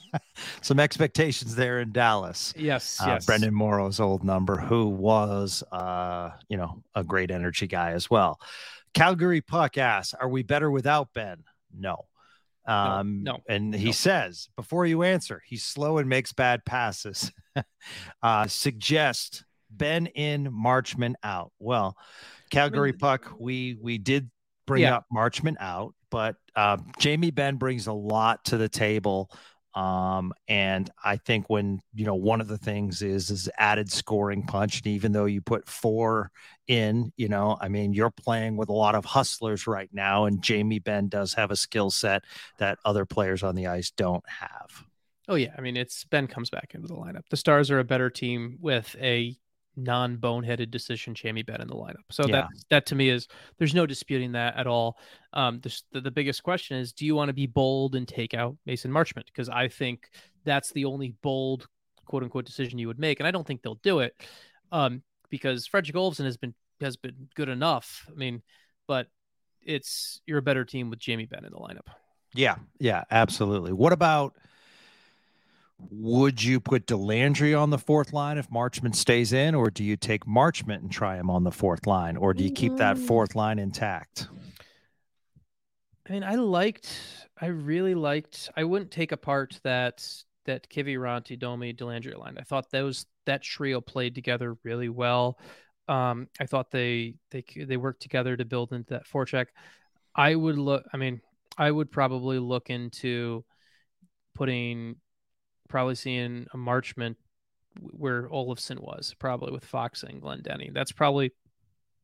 [0.62, 2.52] Some expectations there in Dallas.
[2.56, 3.26] Yes, uh, yes.
[3.26, 8.40] Brenden Morrow's old number, who was uh, you know a great energy guy as well.
[8.94, 11.44] Calgary Puck asks, "Are we better without Benn?"
[11.76, 12.06] No.
[12.66, 13.92] Um, no, no, and he no.
[13.92, 17.32] says before you answer, he's slow and makes bad passes.
[18.22, 21.52] uh, suggest Benn in, Marchment out.
[21.58, 21.96] Well,
[22.50, 24.30] Calgary I mean, Puck, we we did
[24.66, 24.96] bring yeah.
[24.96, 29.30] up Marchment out, but uh, Jamie Benn brings a lot to the table.
[29.74, 34.42] Um, and I think when you know one of the things is is added scoring
[34.42, 36.30] punch, and even though you put four
[36.66, 40.42] in, you know, I mean, you're playing with a lot of hustlers right now, and
[40.42, 42.22] Jamie Benn does have a skill set
[42.58, 44.84] that other players on the ice don't have.
[45.28, 47.22] Oh yeah, I mean, it's Benn comes back into the lineup.
[47.30, 49.36] The Stars are a better team with a
[49.76, 52.04] non-boneheaded decision Jamie Benn in the lineup.
[52.10, 52.32] So yeah.
[52.32, 54.98] that that to me is there's no disputing that at all.
[55.32, 58.56] Um, the, the biggest question is, do you want to be bold and take out
[58.66, 59.26] Mason Marchment?
[59.26, 60.10] Because I think
[60.44, 61.66] that's the only bold
[62.04, 64.14] quote unquote decision you would make, and I don't think they'll do it.
[64.70, 68.06] Um, because Fredrik Olofsson has been has been good enough.
[68.08, 68.42] I mean,
[68.86, 69.08] but
[69.62, 71.88] it's you're a better team with Jamie Benn in the lineup.
[72.34, 73.72] Yeah, yeah, absolutely.
[73.72, 74.34] What about
[75.90, 79.96] would you put Dellandrea on the fourth line if Marchment stays in, or do you
[79.96, 83.06] take Marchment and try him on the fourth line, or do you keep that mm.
[83.06, 84.28] fourth line intact?
[86.08, 88.50] I mean, I liked, I really liked.
[88.56, 90.06] I wouldn't take apart that
[90.44, 92.36] that Kiviranta, Domi, Dellandrea line.
[92.38, 95.38] I thought those that trio played together really well.
[95.88, 99.46] Um, I thought they they they worked together to build into that forecheck.
[100.14, 100.84] I would look.
[100.92, 101.20] I mean,
[101.56, 103.44] I would probably look into
[104.34, 104.96] putting
[105.72, 107.16] probably seeing a Marchment
[107.80, 110.74] where Olofsson was, probably with Fox and Glendening.
[110.74, 111.32] That's probably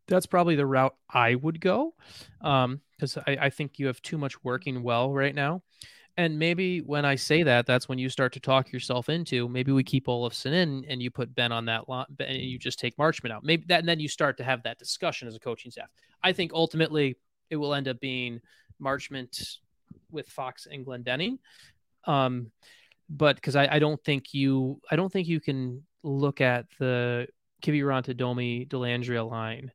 [0.09, 1.93] that's probably the route I would go,
[2.41, 5.63] because um, I, I think you have too much working well right now.
[6.17, 9.71] And maybe when I say that, that's when you start to talk yourself into maybe
[9.71, 12.97] we keep Olofsson in and you put Benn on that line and you just take
[12.97, 13.45] Marchment out.
[13.45, 15.91] Maybe that and then you start to have that discussion as a coaching staff.
[16.23, 17.17] I think ultimately
[17.51, 18.41] it will end up being
[18.83, 19.59] Marchment
[20.11, 21.39] with Fox and Glendening.
[22.05, 22.51] Um,
[23.09, 27.27] but because I, I don't think you I don't think you can look at the
[27.63, 29.73] Kiviranta Domi Dellandrea line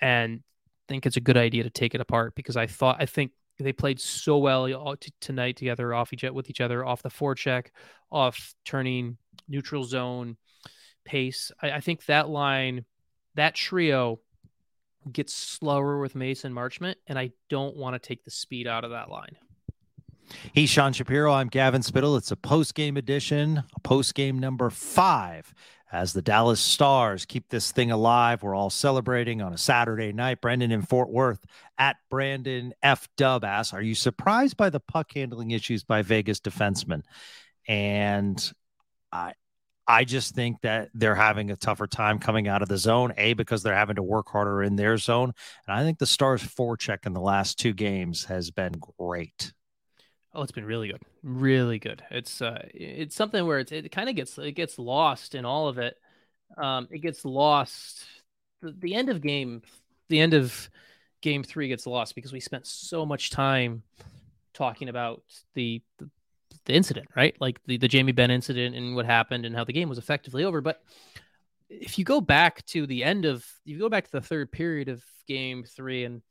[0.00, 0.42] and
[0.88, 3.72] think it's a good idea to take it apart because I thought I think they
[3.72, 7.66] played so well tonight together off each with each other off the forecheck,
[8.10, 9.18] off turning
[9.48, 10.36] neutral zone
[11.04, 11.52] pace.
[11.62, 12.84] I, I think that line,
[13.34, 14.20] that trio
[15.10, 18.90] gets slower with Mason Marchment, and I don't want to take the speed out of
[18.90, 19.36] that line.
[20.52, 21.32] He's Sean Shapiro.
[21.32, 22.16] I'm Gavin Spittle.
[22.16, 25.54] It's a post game edition, a post game number five.
[25.92, 30.40] As the Dallas Stars keep this thing alive, we're all celebrating on a Saturday night.
[30.40, 31.44] Brendan in Fort Worth
[31.78, 33.08] at Brandon F.
[33.16, 37.02] Dub asks, Are you surprised by the puck handling issues by Vegas defensemen?
[37.66, 38.52] And
[39.10, 39.34] I,
[39.88, 43.32] I just think that they're having a tougher time coming out of the zone, A,
[43.32, 45.32] because they're having to work harder in their zone.
[45.66, 49.52] And I think the Stars forecheck in the last two games has been great.
[50.32, 52.02] Oh, it's been really good, really good.
[52.10, 55.68] It's uh, it's something where it's, it kind of gets it gets lost in all
[55.68, 55.96] of it.
[56.56, 58.04] Um, it gets lost.
[58.62, 59.62] The, the end of game,
[60.08, 60.70] the end of
[61.20, 63.82] game three gets lost because we spent so much time
[64.54, 65.22] talking about
[65.54, 66.08] the, the
[66.64, 67.34] the incident, right?
[67.40, 70.44] Like the, the Jamie Benn incident and what happened and how the game was effectively
[70.44, 70.60] over.
[70.60, 70.82] But
[71.68, 74.52] if you go back to the end of, if you go back to the third
[74.52, 76.22] period of game three, and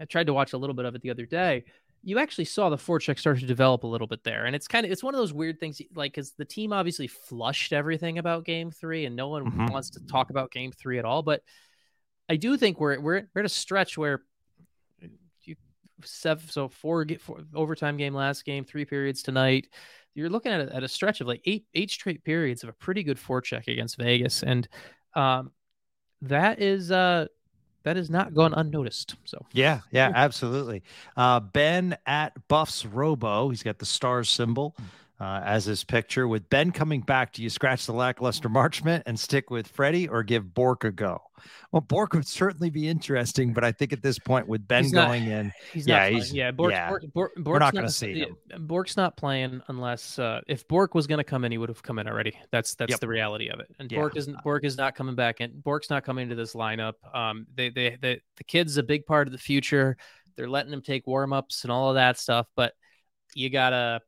[0.00, 1.64] I tried to watch a little bit of it the other day,
[2.02, 4.44] you actually saw the forecheck start to develop a little bit there.
[4.46, 7.06] And it's kind of, it's one of those weird things, like, because the team obviously
[7.06, 9.66] flushed everything about game three and no one mm-hmm.
[9.66, 11.22] wants to talk about game three at all.
[11.22, 11.42] But
[12.28, 14.22] I do think we're, we're, we're at a stretch where
[15.44, 15.56] you
[16.04, 19.68] seven, so four, four overtime game last game, three periods tonight.
[20.14, 22.74] You're looking at a, at a stretch of like eight eight straight periods of a
[22.74, 24.68] pretty good forecheck against Vegas, and
[25.14, 25.52] um,
[26.20, 27.28] that is uh
[27.84, 29.16] that is not gone unnoticed.
[29.24, 30.82] So yeah, yeah, absolutely.
[31.16, 34.76] Uh, ben at Buffs Robo, he's got the star symbol
[35.22, 36.26] uh, as his picture.
[36.26, 40.24] With Benn coming back, do you scratch the lackluster Marchment and stick with Freddie or
[40.24, 41.22] give Bourque a go?
[41.70, 45.24] Well, Bourque would certainly be interesting, but I think at this point with Benn going
[45.28, 46.50] not, in, he's yeah, he's, yeah, yeah.
[46.50, 48.36] Bourque, Bourque, we're not going to see him.
[48.66, 51.84] Bourque's not playing unless uh, if Bourque was going to come in, he would have
[51.84, 52.36] come in already.
[52.50, 53.00] That's that's yep.
[53.00, 53.68] the reality of it.
[53.78, 54.00] And yeah.
[54.00, 55.60] Bourque isn't Bourque is not coming back in.
[55.60, 56.94] Bourque's not coming into this lineup.
[57.14, 59.96] Um, they they, they the kid's a big part of the future.
[60.36, 62.72] They're letting him take warm ups and all of that stuff, but
[63.34, 64.00] you gotta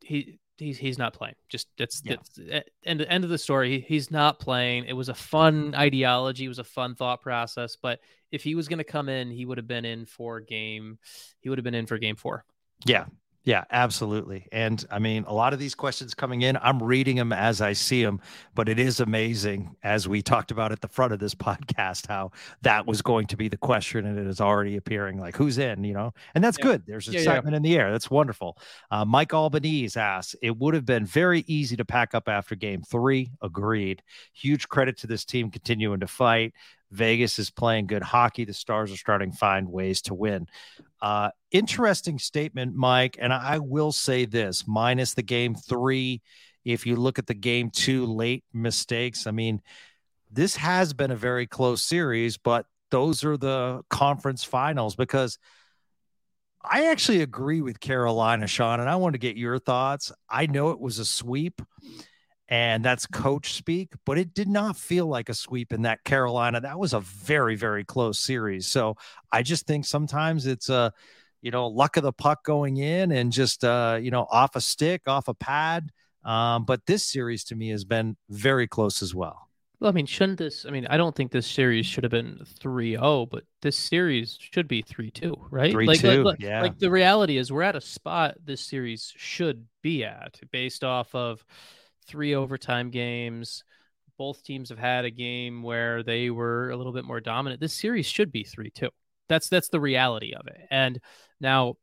[0.00, 1.34] he he's he's not playing.
[1.48, 2.16] Just that's yeah.
[2.16, 3.80] that's eh, end end of the story.
[3.80, 4.84] He, he's not playing.
[4.86, 6.44] It was a fun ideology.
[6.44, 7.76] It was a fun thought process.
[7.76, 10.98] But if he was going to come in, he would have been in for game.
[11.40, 12.44] He would have been in for game four.
[12.84, 13.06] Yeah,
[13.44, 14.46] yeah, absolutely.
[14.52, 17.72] And I mean, a lot of these questions coming in, I'm reading them as I
[17.72, 18.20] see them,
[18.54, 22.32] but it is amazing, as we talked about at the front of this podcast, how
[22.62, 25.84] that was going to be the question and it is already appearing like who's in,
[25.84, 26.64] you know, and that's yeah.
[26.64, 26.82] good.
[26.86, 27.56] There's excitement yeah, yeah.
[27.56, 27.92] in the air.
[27.92, 28.58] That's wonderful.
[28.90, 32.82] Uh, Mike Albanese asks, it would have been very easy to pack up after game
[32.82, 33.30] three.
[33.40, 34.02] Agreed.
[34.34, 36.52] Huge credit to this team continuing to fight.
[36.90, 38.44] Vegas is playing good hockey.
[38.44, 40.46] The Stars are starting to find ways to win.
[41.00, 43.16] Uh, interesting statement, Mike.
[43.20, 46.22] And I will say this minus the game three,
[46.64, 49.60] if you look at the game two late mistakes, I mean,
[50.30, 55.38] this has been a very close series, but those are the conference finals because
[56.62, 60.12] I actually agree with Carolina, Sean, and I want to get your thoughts.
[60.28, 61.62] I know it was a sweep
[62.48, 66.60] and that's coach speak, but it did not feel like a sweep in that Carolina.
[66.60, 68.66] That was a very, very close series.
[68.66, 68.96] So
[69.30, 70.92] I just think sometimes it's a,
[71.42, 74.60] you know, luck of the puck going in and just, uh, you know, off a
[74.60, 75.90] stick, off a pad.
[76.24, 79.48] Um, but this series to me has been very close as well.
[79.80, 80.66] Well, I mean, shouldn't this?
[80.66, 84.36] I mean, I don't think this series should have been 3 0, but this series
[84.40, 85.70] should be 3 2, right?
[85.70, 86.24] 3 like, 2.
[86.24, 86.62] Like, yeah.
[86.62, 91.14] Like the reality is, we're at a spot this series should be at based off
[91.14, 91.44] of
[92.08, 93.64] three overtime games.
[94.16, 97.60] Both teams have had a game where they were a little bit more dominant.
[97.60, 98.88] This series should be 3 2.
[99.28, 100.58] That's that's the reality of it.
[100.70, 100.98] And
[101.40, 101.76] now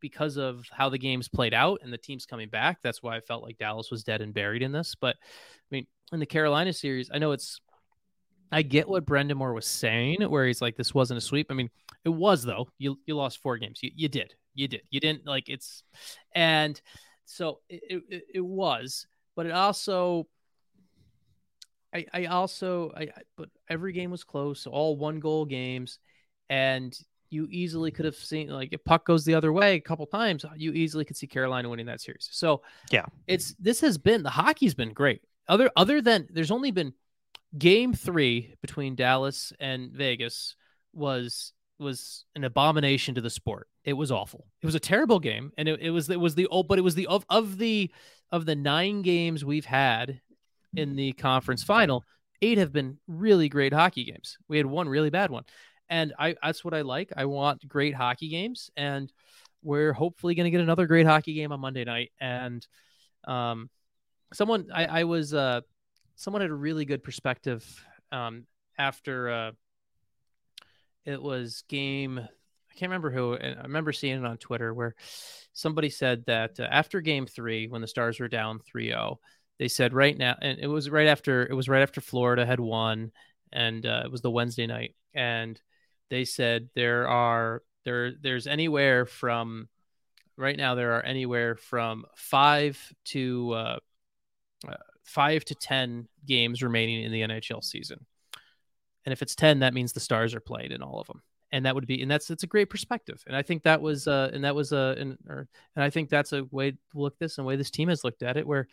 [0.00, 3.20] because of how the games played out and the teams coming back, that's why I
[3.20, 4.94] felt like Dallas was dead and buried in this.
[4.94, 7.60] But I mean, in the Carolina series, I know it's
[8.52, 11.46] I get what Brind'Amour was saying, where he's like, this wasn't a sweep.
[11.50, 11.70] I mean,
[12.04, 12.68] it was though.
[12.76, 13.80] You you lost four games.
[13.82, 14.34] You you did.
[14.52, 14.82] You did.
[14.90, 15.82] You didn't like it's
[16.34, 16.80] and
[17.24, 20.26] so it, it, it was but it also
[21.94, 25.98] I, I also I but every game was close, all one goal games,
[26.48, 26.96] and
[27.30, 30.44] you easily could have seen like if puck goes the other way a couple times,
[30.56, 32.28] you easily could see Carolina winning that series.
[32.32, 35.22] So yeah, it's this has been the hockey's been great.
[35.48, 36.92] Other other than there's only been
[37.56, 40.56] game three between Dallas and Vegas
[40.92, 43.68] was was an abomination to the sport.
[43.84, 44.46] It was awful.
[44.62, 46.82] It was a terrible game, and it, it was it was the old, but it
[46.82, 47.90] was the of of the
[48.34, 50.20] of the nine games we've had
[50.74, 52.04] in the conference final,
[52.42, 54.38] eight have been really great hockey games.
[54.48, 55.44] We had one really bad one,
[55.88, 57.12] and I that's what I like.
[57.16, 59.12] I want great hockey games, and
[59.62, 62.10] we're hopefully going to get another great hockey game on Monday night.
[62.20, 62.66] And
[63.22, 63.70] um,
[64.32, 65.60] someone I, I was uh,
[66.16, 67.64] someone had a really good perspective
[68.10, 69.52] um, after uh,
[71.04, 72.26] it was game.
[72.74, 73.36] I can't remember who.
[73.36, 74.94] I remember seeing it on Twitter where
[75.52, 79.20] somebody said that uh, after game three, when the Stars were down 3 0,
[79.58, 82.58] they said right now, and it was right after it was right after Florida had
[82.58, 83.12] won,
[83.52, 85.60] and uh, it was the Wednesday night, and
[86.10, 89.68] they said there are there there's anywhere from
[90.36, 93.78] right now there are anywhere from five to uh,
[94.68, 98.04] uh, five to ten games remaining in the NHL season,
[99.04, 101.22] and if it's ten, that means the Stars are played in all of them,
[101.54, 104.08] and that would be and that's it's a great perspective, and I think that was
[104.08, 106.78] uh, and that was a uh, and, or, and I think that's a way to
[106.94, 108.66] look this and way this team has looked at it where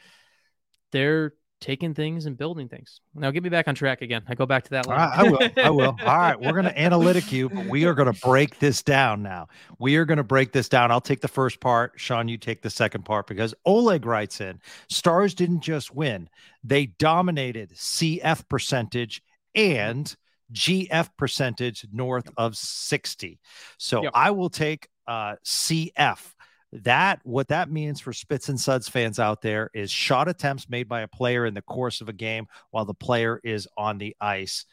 [0.91, 3.01] they're taking things and building things.
[3.13, 4.23] Now get me back on track again.
[4.27, 4.87] I go back to that.
[4.87, 4.99] Line.
[4.99, 5.39] I will.
[5.57, 5.95] I will.
[6.01, 6.39] All right.
[6.39, 9.47] We're going to analytic you, but we are going to break this down now.
[9.77, 10.89] We are going to break this down.
[10.89, 11.93] I'll take the first part.
[11.97, 14.59] Sean, you take the second part because Oleg writes in
[14.89, 16.29] Stars didn't just win,
[16.63, 19.21] they dominated CF percentage
[19.53, 20.15] and
[20.51, 23.39] GF percentage north of 60.
[23.77, 24.11] So yep.
[24.15, 26.33] I will take uh, CF
[26.73, 30.87] that what that means for Spits and Suds fans out there is shot attempts made
[30.87, 34.15] by a player in the course of a game while the player is on the
[34.21, 34.65] ice.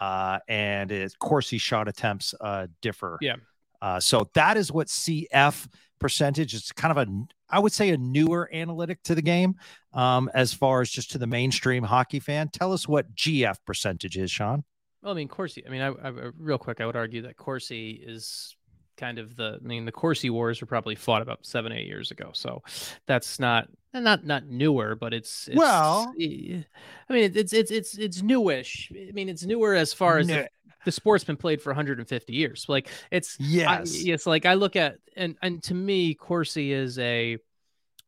[0.00, 3.18] Uh, and of course, he shot attempts uh, differ.
[3.20, 3.36] Yeah.
[3.82, 5.68] Uh, so that is what CF
[5.98, 7.12] percentage is kind of a,
[7.50, 9.56] I would say, a newer analytic to the game
[9.92, 12.48] um, as far as just to the mainstream hockey fan.
[12.48, 14.64] Tell us what GF percentage is, Sean.
[15.02, 15.64] Well, I mean, Corsi.
[15.66, 18.56] I mean, I, I, real quick, I would argue that Corsi is
[18.96, 22.10] kind of the I mean the Corsi Wars were probably fought about seven eight years
[22.10, 22.62] ago, so
[23.06, 26.14] that's not not not newer, but it's, it's well.
[26.16, 28.92] I mean it's it's it's it's newish.
[28.94, 30.48] I mean it's newer as far as the,
[30.84, 32.66] the, sport's been played for 150 years.
[32.68, 34.26] Like it's yes, I, yes.
[34.26, 37.38] Like I look at and and to me Corsi is a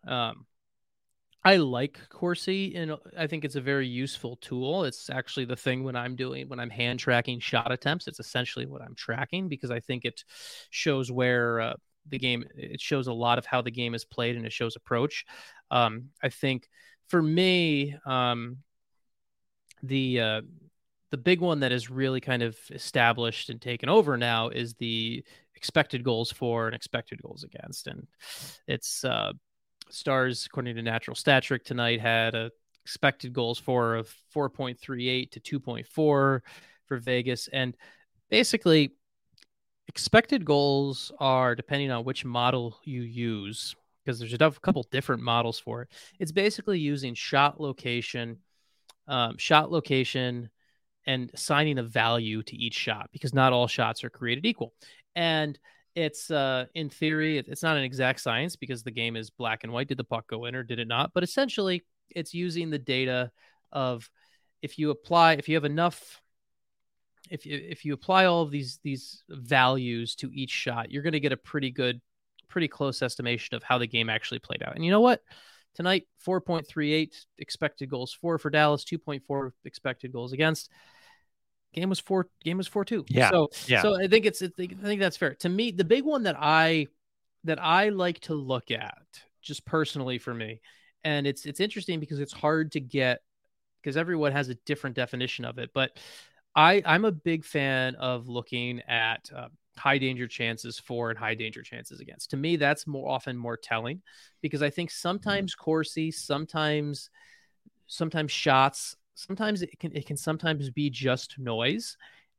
[0.07, 0.47] um
[1.45, 4.85] I like Corsi and I think it's a very useful tool.
[4.85, 8.09] It's actually the thing when I'm doing when I'm hand tracking shot attempts.
[8.09, 10.25] It's essentially what I'm tracking because I think it
[10.71, 11.75] shows where uh,
[12.09, 12.45] the game.
[12.57, 15.27] It shows a lot of how the game is played and it shows approach.
[15.71, 16.69] Um, I think
[17.09, 18.59] for me, um,
[19.83, 20.41] the uh,
[21.11, 25.23] the big one that is really kind of established and taken over now is the
[25.55, 28.07] expected goals for and expected goals against, and
[28.67, 29.33] it's uh,
[29.91, 32.51] Stars, according to Natural Stat Trick tonight, had a
[32.85, 36.43] expected goals for of 4.38 to 2.4 for
[36.91, 37.49] Vegas.
[37.49, 37.77] And
[38.31, 38.93] basically,
[39.89, 43.75] expected goals are depending on which model you use,
[44.05, 45.89] because there's a couple different models for it.
[46.19, 48.39] It's basically using shot location,
[49.09, 50.51] um, shot location,
[51.07, 54.73] and assigning a value to each shot because not all shots are created equal.
[55.15, 55.59] And
[55.95, 59.73] it's uh in theory it's not an exact science because the game is black and
[59.73, 59.89] white.
[59.89, 61.13] Did the puck go in or did it not?
[61.15, 63.31] But essentially it's using the data
[63.73, 64.09] of
[64.63, 66.21] if you apply if you have enough
[67.31, 71.13] if you if you apply all of these these values to each shot you're going
[71.13, 72.01] to get a pretty good
[72.49, 74.77] pretty close estimation of how the game actually played out.
[74.77, 75.21] And you know what?
[75.75, 80.71] Tonight 4.38 expected goals for for Dallas 2.4 expected goals against
[81.75, 83.05] game was four game was four two.
[83.09, 83.83] Yeah so yeah.
[83.83, 85.35] so i think it's i think that's fair.
[85.35, 86.87] To me the big one that i
[87.45, 89.03] that i like to look at
[89.43, 90.61] just personally for me
[91.05, 93.21] and it's it's interesting because it's hard to get
[93.83, 95.99] because everyone has a different definition of it but
[96.57, 101.35] i i'm a big fan of looking at uh, high danger chances for and high
[101.35, 102.31] danger chances against.
[102.31, 104.03] To me that's more often more telling
[104.41, 105.09] because i think mm-hmm.
[105.09, 107.11] sometimes Corsi sometimes
[107.87, 111.97] sometimes shots sometimes it can it can sometimes be just noise.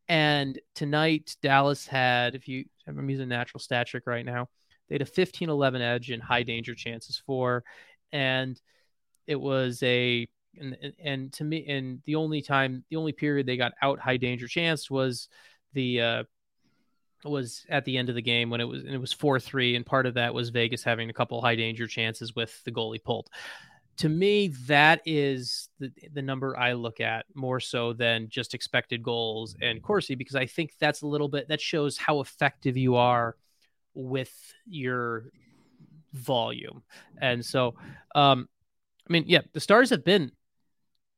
[0.08, 4.50] And tonight, Dallas had, if you, I'm using natural stat trick right now,
[4.88, 7.64] they had a 15 11 edge in high danger chances for.
[8.12, 8.60] And
[9.26, 10.28] it was a,
[10.60, 14.18] and, and to me, and the only time, the only period they got out high
[14.18, 15.28] danger chance was
[15.74, 16.24] the, uh,
[17.24, 19.84] was at the end of the game when it was and it was 4-3 and
[19.84, 23.30] part of that was Vegas having a couple high danger chances with the goalie pulled
[23.98, 29.02] to me, that is the, the number I look at more so than just expected
[29.02, 32.96] goals and Corsi, because I think that's a little bit that shows how effective you
[32.96, 33.36] are
[33.94, 34.34] with
[34.68, 35.26] your
[36.14, 36.84] volume.
[37.22, 37.76] And so,
[38.14, 38.50] um,
[39.08, 40.32] I mean, yeah, the Stars have been.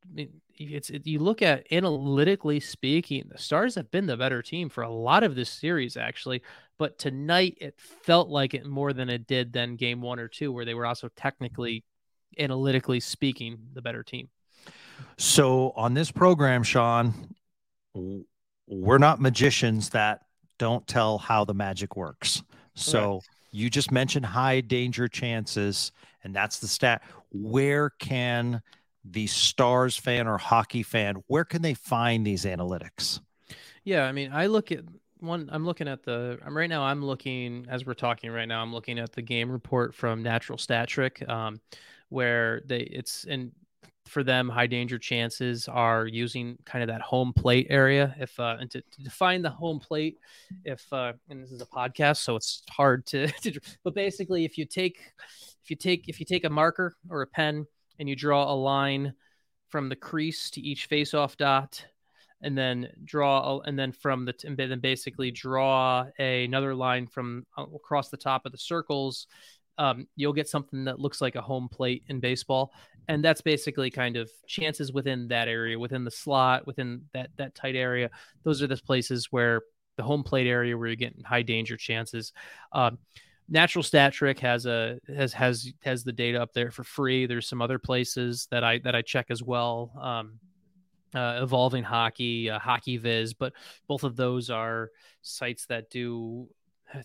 [0.03, 4.41] I mean, it's it, you look at analytically speaking, the Stars have been the better
[4.41, 6.43] team for a lot of this series, actually.
[6.77, 10.51] But tonight, it felt like it more than it did than Game One or Two,
[10.51, 11.83] where they were also technically
[12.37, 14.29] analytically speaking, the better team.
[15.17, 17.13] So on this program, Sean,
[18.67, 20.21] we're not magicians that
[20.59, 22.43] don't tell how the magic works.
[22.75, 23.21] So
[23.51, 25.91] you just mentioned high danger chances,
[26.23, 27.01] and that's the stat.
[27.31, 28.61] Where can
[29.03, 33.19] the Stars fan or hockey fan, where can they find these analytics?
[33.83, 34.83] Yeah, I mean, I look at
[35.19, 38.61] one i'm looking at the i'm right now i'm looking as we're talking right now
[38.61, 41.59] i'm looking at the game report from natural stat trick um,
[42.09, 43.51] where they it's and
[44.05, 48.55] for them high danger chances are using kind of that home plate area if uh
[48.59, 50.17] and to, to define the home plate
[50.63, 54.57] if uh and this is a podcast so it's hard to, to but basically if
[54.57, 55.01] you take
[55.63, 57.65] if you take if you take a marker or a pen
[57.99, 59.13] and you draw a line
[59.69, 61.83] from the crease to each face-off dot,
[62.41, 67.45] and then draw, and then from the, and then basically draw a, another line from
[67.57, 69.27] uh, across the top of the circles.
[69.77, 72.73] Um, you'll get something that looks like a home plate in baseball,
[73.07, 77.55] and that's basically kind of chances within that area, within the slot, within that that
[77.55, 78.09] tight area.
[78.43, 79.61] Those are the places where
[79.97, 82.33] the home plate area where you're getting high danger chances.
[82.71, 82.97] Um,
[83.49, 87.25] Natural Stat Trick has a has has has the data up there for free.
[87.25, 89.91] There's some other places that I that I check as well.
[89.99, 90.39] Um,
[91.15, 93.53] uh, evolving hockey, uh, HockeyViz, but
[93.87, 96.49] both of those are sites that do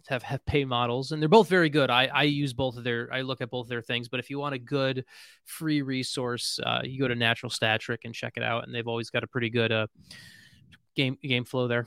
[0.07, 1.91] have have pay models, and they're both very good.
[1.91, 4.39] I I use both of their I look at both their things, but if you
[4.39, 5.05] want a good
[5.45, 8.89] free resource, uh, you go to Natural Stat Trick and check it out, and they've
[8.89, 9.87] always got a pretty good uh
[10.95, 11.87] game game flow there.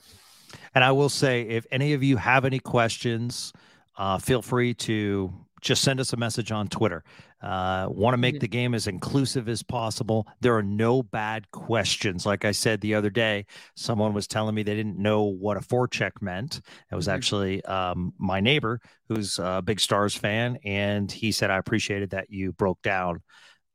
[0.74, 3.52] And I will say, if any of you have any questions
[3.96, 7.02] uh, feel free to just send us a message on Twitter.
[7.42, 8.40] Uh, Want to make mm-hmm.
[8.40, 10.26] the game as inclusive as possible.
[10.40, 12.26] There are no bad questions.
[12.26, 15.60] Like I said the other day, someone was telling me they didn't know what a
[15.60, 16.60] forecheck meant.
[16.90, 17.14] It was mm-hmm.
[17.14, 22.30] actually um, my neighbor who's a big Stars fan, and he said, "I appreciated that
[22.30, 23.22] you broke down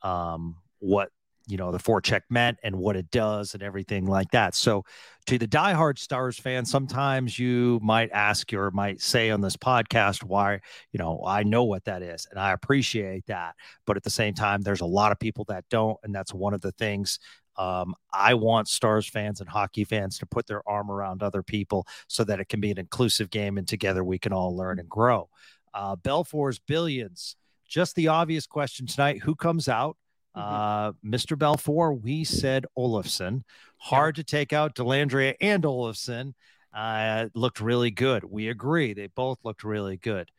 [0.01, 1.09] um, what
[1.51, 4.55] you know the forecheck meant and what it does and everything like that.
[4.55, 4.85] So,
[5.25, 10.23] to the diehard Stars fan, sometimes you might ask or might say on this podcast
[10.23, 10.61] why
[10.93, 14.33] you know I know what that is and I appreciate that, but at the same
[14.33, 17.19] time, there's a lot of people that don't, and that's one of the things
[17.57, 21.85] um, I want Stars fans and hockey fans to put their arm around other people
[22.07, 24.89] so that it can be an inclusive game and together we can all learn and
[24.89, 25.29] grow.
[25.73, 27.35] Uh, Belfour's billions.
[27.67, 29.97] Just the obvious question tonight: Who comes out?
[30.35, 30.39] Mm-hmm.
[30.39, 31.37] Uh, Mr.
[31.37, 33.43] Belfour, we said Olofsson.
[33.77, 36.33] Hard to take out Dellandrea and Olofsson.
[36.73, 38.23] Uh, looked really good.
[38.23, 38.93] We agree.
[38.93, 40.29] They both looked really good.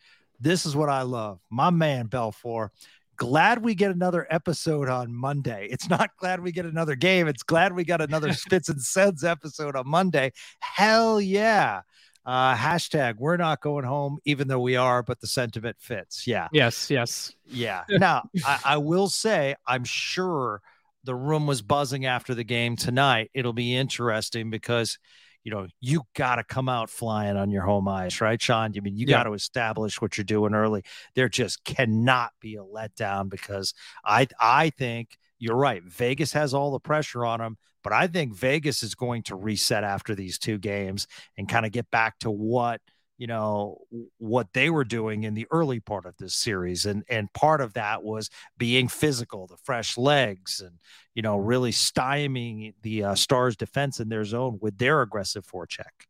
[0.41, 1.41] This is what I love.
[1.51, 2.71] My man, Belfour.
[3.17, 5.69] Glad we get another episode on Monday.
[5.71, 7.29] It's not glad we get another game.
[7.29, 10.33] It's glad we got another Spits and Suds episode on Monday.
[10.61, 11.83] Hell yeah.
[12.25, 16.27] Uh, hashtag we're not going home, even though we are, but the sentiment fits.
[16.27, 16.49] Yeah.
[16.53, 16.91] Yes.
[16.91, 17.35] Yes.
[17.47, 17.83] Yeah.
[17.89, 20.63] now, I, I will say, I'm sure
[21.05, 23.31] the room was buzzing after the game tonight.
[23.35, 24.99] It'll be interesting because,
[25.43, 28.73] you know, you got to come out flying on your home ice, right, Sean?
[28.77, 29.17] I mean, you yeah.
[29.17, 30.85] got to establish what you're doing early.
[31.15, 35.83] There just cannot be a letdown because I, I think you're right.
[35.83, 37.59] Vegas has all the pressure on them.
[37.83, 41.73] But I think Vegas is going to reset after these two games and kind of
[41.73, 42.81] get back to what
[43.19, 43.79] you know
[44.19, 47.75] what they were doing in the early part of this series and and part of
[47.75, 50.79] that was being physical the fresh legs and
[51.15, 56.09] you know really stymieing the uh, stars defense in their zone with their aggressive forecheck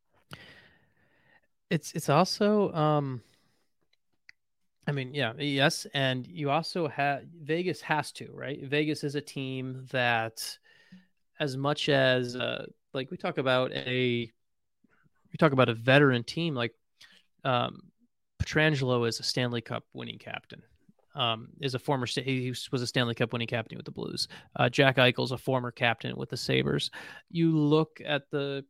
[1.71, 3.21] it's it's also um
[4.87, 9.21] i mean yeah yes and you also have vegas has to right vegas is a
[9.21, 10.59] team that
[11.41, 14.31] as much as uh, like we talk about a
[15.33, 16.75] we talk about a veteran team like
[17.45, 17.93] um,
[18.43, 20.63] Pietrangelo is a Stanley Cup winning captain.
[21.15, 24.29] Um, is a former he was a Stanley Cup winning captain with the Blues.
[24.57, 26.91] Uh, Jack Eichel's a former captain with the Sabres.
[27.29, 28.65] You look at the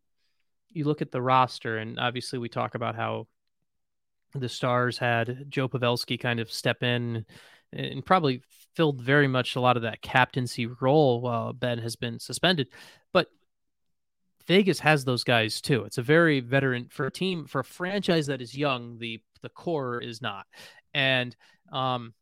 [0.71, 3.29] you look at the roster, and obviously we talk about how
[4.35, 7.27] the Stars had Joe Pavelski kind of step in
[7.73, 8.43] and probably
[8.75, 12.69] filled very much a lot of that captaincy role while Benn has been suspended.
[13.13, 13.29] But
[14.47, 15.85] Vegas has those guys too.
[15.85, 18.99] It's a very veteran for a team for a franchise that is young.
[18.99, 20.47] The the core is not,
[20.95, 21.35] and
[21.73, 22.15] um,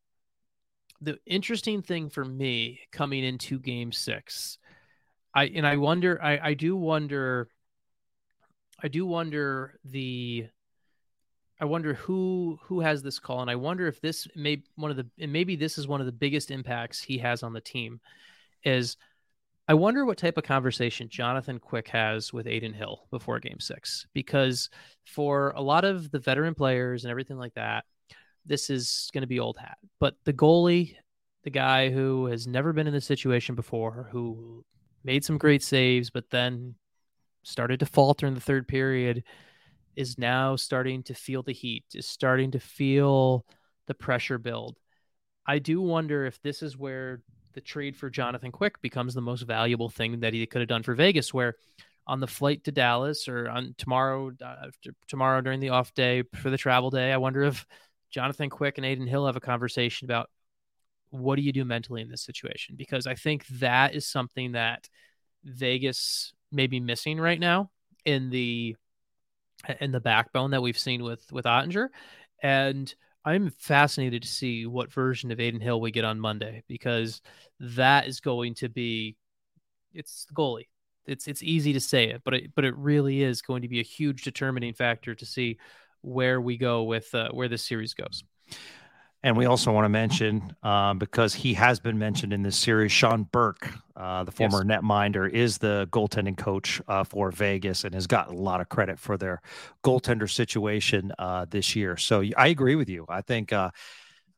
[1.01, 4.59] the interesting thing for me coming into Game Six,
[5.35, 7.49] I and I wonder, I I do wonder,
[8.83, 10.49] I do wonder the
[11.61, 14.97] I wonder who who has this call, and I wonder if this may one of
[14.97, 18.01] the and maybe this is one of the biggest impacts he has on the team.
[18.65, 18.97] Is
[19.69, 24.07] I wonder what type of conversation Jonathan Quick has with Adin Hill before Game Six,
[24.15, 24.71] because
[25.05, 27.85] for a lot of the veteran players and everything like that,
[28.47, 29.77] this is going to be old hat.
[29.99, 30.97] But the goalie,
[31.45, 34.65] the guy who has never been in this situation before, who
[35.05, 36.75] made some great saves, but then
[37.43, 39.25] started to falter in the third period
[40.01, 43.45] is now starting to feel the heat, is starting to feel
[43.87, 44.79] the pressure build.
[45.47, 47.21] I do wonder if this is where
[47.53, 50.83] the trade for Jonathan Quick becomes the most valuable thing that he could have done
[50.83, 51.57] for Vegas, where
[52.07, 54.69] on the flight to Dallas or on tomorrow, uh,
[55.07, 57.67] tomorrow during the off day for the travel day, I wonder if
[58.11, 60.31] Jonathan Quick and Adin Hill have a conversation about
[61.11, 62.77] what do you do mentally in this situation?
[62.77, 64.89] Because I think that is something that
[65.45, 67.71] Vegas may be missing right now
[68.05, 68.77] in the
[69.81, 71.89] in the backbone that we've seen with with Oettinger.
[72.43, 72.93] And
[73.25, 77.21] I'm fascinated to see what version of Adin Hill we get on Monday because
[77.61, 79.17] that is going to be
[79.93, 80.69] it's the goalie.
[81.07, 83.81] It's it's easy to say it, but it but it really is going to be
[83.81, 85.59] a huge determining factor to see
[86.03, 88.25] where we go with uh, where this series goes.
[89.23, 92.91] And we also want to mention, um, because he has been mentioned in this series,
[92.91, 94.81] Sean Burke, uh, the former yes.
[94.81, 98.99] netminder, is the goaltending coach uh, for Vegas and has gotten a lot of credit
[98.99, 99.43] for their
[99.85, 101.99] goaltender situation uh, this year.
[101.99, 103.05] So I agree with you.
[103.11, 103.71] I think uh,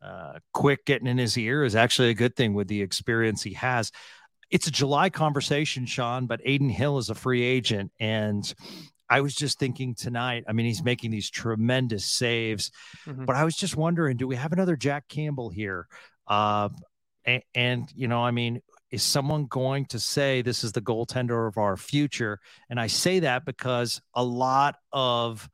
[0.03, 3.55] uh, Quick getting in his ear is actually a good thing with the experience he
[3.55, 3.93] has.
[4.51, 7.93] It's a July conversation, Sean, but Adin Hill is a free agent.
[8.01, 8.53] And
[9.13, 10.45] I was just thinking tonight.
[10.49, 12.71] I mean, he's making these tremendous saves,
[13.07, 13.27] mm-hmm.
[13.27, 15.87] but I was just wondering, do we have another Jack Campbell here?
[16.27, 16.71] Uh,
[17.27, 21.47] and, and, you know, I mean, is someone going to say this is the goaltender
[21.47, 22.41] of our future?
[22.71, 25.47] And I say that because a lot of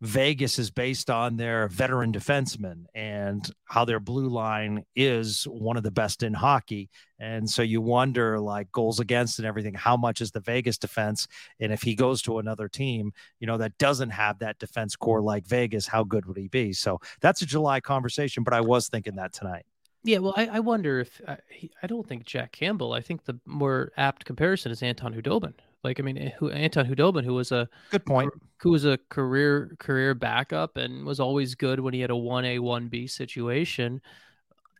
[0.00, 5.82] Vegas is based on their veteran defensemen and how their blue line is one of
[5.82, 6.88] the best in hockey.
[7.18, 11.26] And so you wonder, like goals against and everything, how much is the Vegas defense?
[11.58, 15.20] And if he goes to another team, you know, that doesn't have that defense core
[15.20, 16.72] like Vegas, how good would he be?
[16.72, 19.66] So that's a July conversation, but I was thinking that tonight.
[20.04, 22.92] Yeah, well, I, I wonder if uh, he, I don't think Jack Campbell.
[22.92, 25.54] I think the more apt comparison is Anton Khudobin.
[25.84, 28.98] Like I mean, eh, who, Anton Khudobin, who was a good point, who was a
[29.08, 33.06] career career backup and was always good when he had a one A one B
[33.06, 34.00] situation,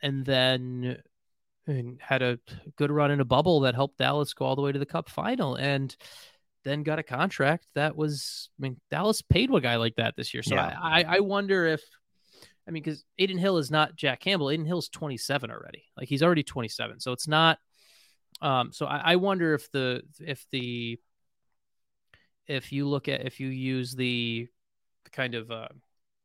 [0.03, 0.99] and then
[1.67, 2.39] and had a
[2.77, 5.09] good run in a bubble that helped Dallas go all the way to the Cup
[5.09, 5.95] final, and
[6.65, 8.51] then got a contract that was.
[8.59, 10.77] I mean, Dallas paid a guy like that this year, so yeah.
[10.81, 11.83] I I wonder if.
[12.67, 14.51] I mean, because Adin Hill is not Jack Campbell.
[14.51, 15.85] Adin Hill's 27 already.
[15.97, 17.01] Like he's already 27.
[17.01, 17.59] So it's not
[18.41, 20.99] um, so I, I wonder if the if the
[22.47, 24.49] if you look at if you use the
[25.13, 25.69] kind of uh,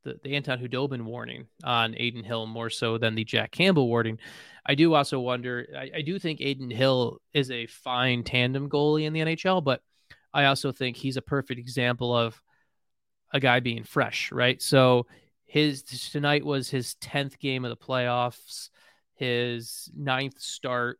[0.03, 4.19] the, the Anton Khudobin warning on Adin Hill more so than the Jack Campbell warning.
[4.65, 5.67] I do also wonder.
[5.75, 9.81] I, I, do think Adin Hill is a fine tandem goalie in the NHL, but
[10.33, 12.41] I also think he's a perfect example of
[13.33, 14.61] a guy being fresh, right?
[14.61, 15.07] So
[15.45, 18.69] his tonight was his tenth game of the playoffs,
[19.15, 20.99] his ninth start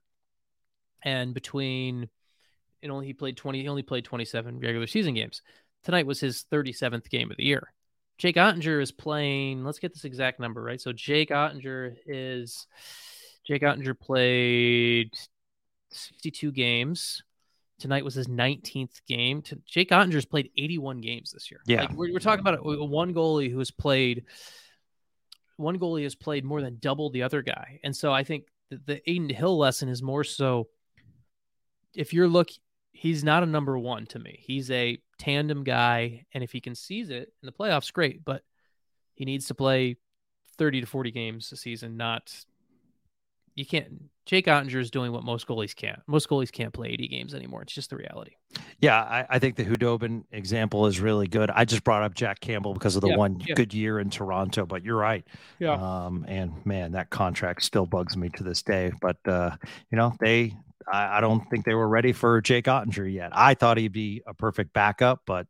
[1.03, 2.09] and between
[2.81, 5.41] and only he played 20 he only played 27 regular season games.
[5.83, 7.73] Tonight was his 37th game of the year.
[8.17, 10.81] Jake Oettinger is playing let's get this exact number right?
[10.81, 12.67] So jake Oettinger is
[13.45, 15.13] jake Oettinger played
[15.91, 17.23] 62 games.
[17.79, 19.43] Tonight was his 19th game.
[19.65, 21.59] Jake oettinger's played 81 games this year.
[21.65, 21.81] Yeah.
[21.81, 24.25] Like we're, we're talking about one goalie who has played
[25.57, 27.79] one goalie has played more than double the other guy.
[27.83, 30.67] And so i think the, the adin hill lesson is more so
[31.95, 32.49] if you're look,
[32.91, 34.39] he's not a number one to me.
[34.41, 38.23] He's a tandem guy, and if he can seize it in the playoffs, great.
[38.23, 38.43] But
[39.15, 39.97] he needs to play
[40.57, 41.97] 30 to 40 games a season.
[41.97, 42.33] Not
[43.55, 44.09] you can't.
[44.25, 45.99] Jake Oettinger is doing what most goalies can't.
[46.07, 47.61] Most goalies can't play 80 games anymore.
[47.61, 48.31] It's just the reality.
[48.79, 51.51] Yeah, I, I think the Khudobin example is really good.
[51.51, 53.53] I just brought up Jack Campbell because of the yeah, one yeah.
[53.55, 55.27] good year in Toronto, but you're right.
[55.59, 55.73] Yeah.
[55.73, 58.93] Um, and man, that contract still bugs me to this day.
[59.01, 59.57] But uh,
[59.91, 60.55] you know, they
[60.91, 63.31] I, I, don't think they were ready for Jake Oettinger yet.
[63.33, 65.47] I thought he'd be a perfect backup, but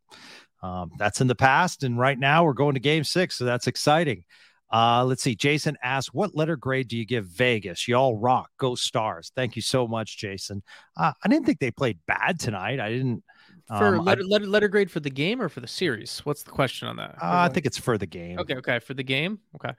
[0.61, 1.83] um, that's in the past.
[1.83, 3.35] And right now we're going to game six.
[3.35, 4.23] So that's exciting.
[4.71, 5.35] Uh, let's see.
[5.35, 7.87] Jason asks, what letter grade do you give Vegas?
[7.87, 8.49] Y'all rock.
[8.57, 9.31] Go stars.
[9.35, 10.63] Thank you so much, Jason.
[10.97, 12.79] Uh, I didn't think they played bad tonight.
[12.79, 13.23] I didn't.
[13.67, 16.19] For um, letter, I, letter, letter grade for the game or for the series?
[16.25, 17.15] What's the question on that?
[17.21, 18.39] Uh, I think it's for the game.
[18.39, 18.55] Okay.
[18.55, 18.79] Okay.
[18.79, 19.39] For the game.
[19.55, 19.73] Okay.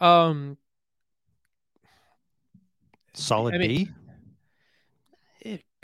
[0.00, 0.56] Um,
[3.12, 3.90] solid I mean, B.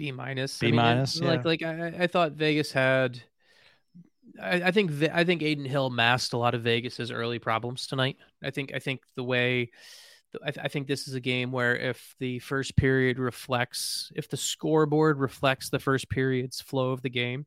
[0.00, 0.58] B minus.
[0.58, 1.20] B minus.
[1.20, 1.28] Yeah.
[1.28, 3.22] Like like I, I thought Vegas had.
[4.40, 8.16] I, I think I think Adin Hill masked a lot of Vegas's early problems tonight.
[8.42, 9.72] I think I think the way.
[10.42, 14.38] I, I think this is a game where if the first period reflects, if the
[14.38, 17.44] scoreboard reflects the first period's flow of the game,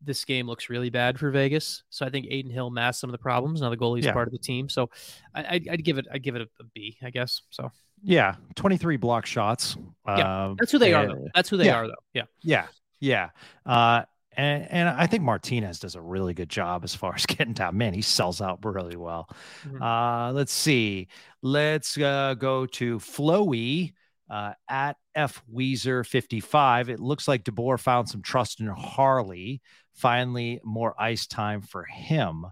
[0.00, 1.82] this game looks really bad for Vegas.
[1.90, 3.62] So I think Adin Hill masked some of the problems.
[3.62, 4.12] Now the goalie's yeah.
[4.12, 4.90] part of the team, so
[5.34, 7.42] I, would give it, I'd give it a, a B, I guess.
[7.50, 7.72] So
[8.04, 9.76] yeah, 23 block shots.
[10.06, 11.14] Yeah, uh, that's who they and, are.
[11.16, 11.28] Though.
[11.34, 11.94] That's who they yeah, are, though.
[12.12, 12.66] Yeah, yeah,
[13.00, 13.30] yeah.
[13.64, 14.02] Uh,
[14.36, 17.76] and, and I think Martinez does a really good job as far as getting down.
[17.76, 19.28] Man, he sells out really well.
[19.66, 19.82] Mm-hmm.
[19.82, 21.08] Uh, let's see.
[21.42, 23.92] Let's uh, go to Flowy
[24.30, 26.90] uh, at F Weezer 55.
[26.90, 29.62] It looks like DeBoer found some trust in Harley.
[29.94, 32.46] Finally, more ice time for him.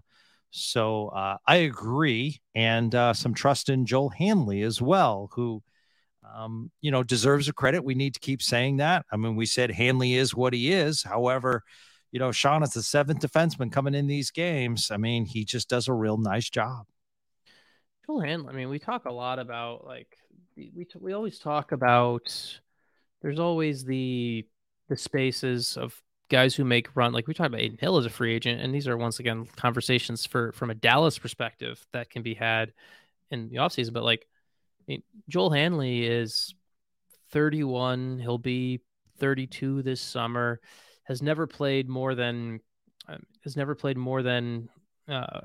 [0.55, 5.63] So uh, I agree, and uh, some trust in Joel Hanley as well, who,
[6.31, 7.83] um, you know, deserves a credit.
[7.83, 9.03] We need to keep saying that.
[9.11, 11.01] I mean, we said Hanley is what he is.
[11.01, 11.63] However,
[12.11, 14.91] you know, Sean is the seventh defenseman coming in these games.
[14.91, 16.85] I mean, he just does a real nice job.
[18.05, 18.49] Joel Hanley.
[18.49, 20.15] I mean, we talk a lot about like
[20.55, 22.31] we we, we always talk about.
[23.23, 24.45] There's always the
[24.87, 25.99] the spaces of
[26.29, 28.73] guys who make run like we talked about Adin Hill as a free agent, and
[28.73, 32.73] these are once again conversations for from a Dallas perspective that can be had
[33.31, 33.93] in the offseason.
[33.93, 34.27] But like
[34.81, 36.55] I mean, Joel Hanley is
[37.31, 38.19] 31.
[38.19, 38.81] He'll be
[39.19, 40.59] 32 this summer.
[41.03, 42.61] Has never played more than
[43.07, 44.69] um, has never played more than
[45.07, 45.41] uh,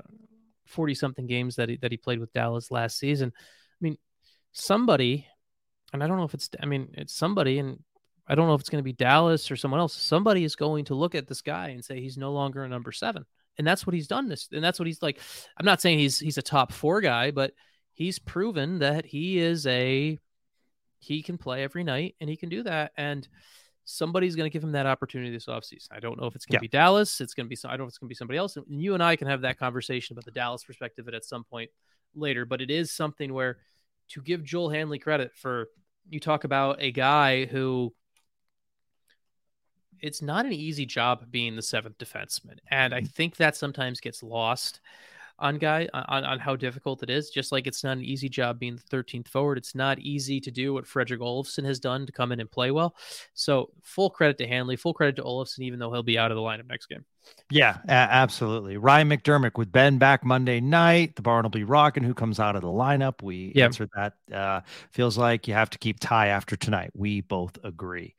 [0.67, 3.33] 40 something games that he, that he played with Dallas last season.
[3.35, 3.97] I mean,
[4.53, 5.27] somebody,
[5.91, 7.83] and I don't know if it's, I mean, it's somebody, and
[8.29, 9.95] I don't know if it's going to be Dallas or someone else.
[9.95, 12.91] Somebody is going to look at this guy and say he's no longer a number
[12.91, 13.25] seven,
[13.57, 14.29] and that's what he's done.
[14.29, 15.19] This, and that's what he's like.
[15.57, 17.53] I'm not saying he's he's a top four guy, but
[17.93, 20.17] he's proven that he is a
[20.99, 22.91] he can play every night and he can do that.
[22.97, 23.27] And
[23.85, 25.87] somebody's going to give him that opportunity this offseason.
[25.91, 26.67] I don't know if it's going to yeah.
[26.67, 27.21] be Dallas.
[27.21, 28.57] It's going to be, I don't know if it's going to be somebody else.
[28.57, 31.71] And you and I can have that conversation about the Dallas perspective at some point
[32.13, 32.45] later.
[32.45, 33.57] But it is something where
[34.09, 35.69] to give Joel Hanley credit for,
[36.09, 37.93] you talk about a guy who
[40.01, 42.57] it's not an easy job being the seventh defenseman.
[42.69, 43.07] And I mm-hmm.
[43.07, 44.81] think that sometimes gets lost
[45.39, 47.29] on guy on, on how difficult it is.
[47.29, 49.57] Just like it's not an easy job being the 13th forward.
[49.57, 52.71] It's not easy to do what Fredrik Olofsson has done to come in and play
[52.71, 52.95] well.
[53.33, 56.35] So full credit to Hanley, full credit to Olofsson, even though he'll be out of
[56.35, 57.05] the lineup next game.
[57.51, 58.77] Yeah, absolutely.
[58.77, 61.15] Ryan McDermott with Benn back Monday night.
[61.15, 62.03] The barn will be rocking.
[62.03, 63.21] Who comes out of the lineup?
[63.21, 63.65] We yep.
[63.65, 64.13] answered that.
[64.33, 66.91] Uh, feels like you have to keep Ty after tonight.
[66.95, 68.15] We both agree.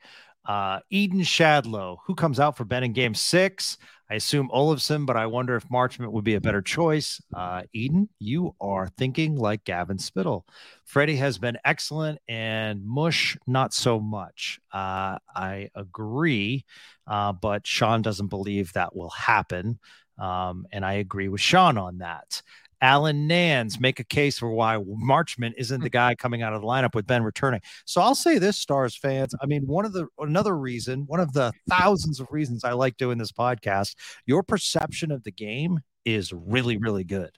[0.51, 3.79] Uh, Eden Shadlow, who comes out for Benn in game six?
[4.11, 7.23] I assume Olofsson, but I wonder if Marchment would be a better choice.
[7.33, 10.45] Uh, Eden, you are thinking like Gavin Spittle.
[10.85, 14.59] Freddie has been excellent and Mush, not so much.
[14.73, 16.65] Uh, I agree,
[17.07, 19.79] uh, but Sean doesn't believe that will happen.
[20.19, 22.43] Um, and I agree with Sean on that.
[22.81, 25.93] Alan Nans make a case for why Marchment isn't the hmm.
[25.93, 27.61] guy coming out of the lineup with Benn returning.
[27.85, 29.35] So I'll say this, Stars fans.
[29.41, 32.97] I mean, one of the another reason, one of the thousands of reasons I like
[32.97, 33.95] doing this podcast,
[34.26, 37.31] your perception of the game is really, really good.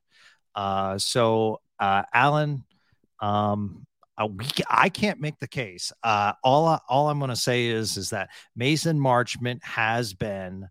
[0.54, 2.64] Uh, so uh, Alan,
[3.20, 3.86] um,
[4.16, 5.92] uh, we, I can't make the case.
[6.02, 10.68] Uh, all I, all I'm going to say is is that Mason Marchment has been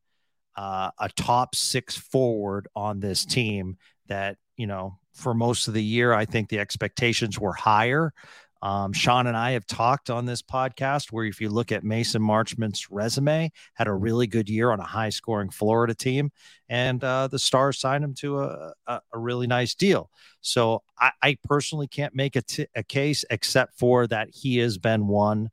[0.55, 5.83] uh, a top six forward on this team that you know, for most of the
[5.83, 8.13] year, I think the expectations were higher.
[8.61, 12.21] Um, Sean and I have talked on this podcast where if you look at Mason
[12.21, 16.31] Marchment's resume, had a really good year on a high scoring Florida team,
[16.69, 20.11] and uh, the Stars signed him to a, a, a really nice deal.
[20.41, 24.77] So I, I personally can't make a, t- a case except for that he has
[24.77, 25.49] been one,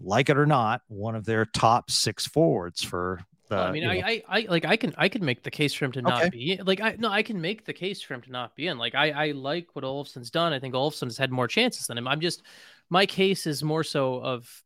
[0.00, 3.20] like it or not, one of their top six forwards for
[3.50, 5.72] well, I uh, mean, I, I, I, like, I can, I can make the case
[5.74, 6.30] for him to not okay.
[6.30, 8.78] be like, I, no, I can make the case for him to not be in.
[8.78, 10.52] Like, I, I like what Olofsson's done.
[10.52, 12.08] I think Olofsson's had more chances than him.
[12.08, 12.42] I'm just,
[12.90, 14.62] my case is more so of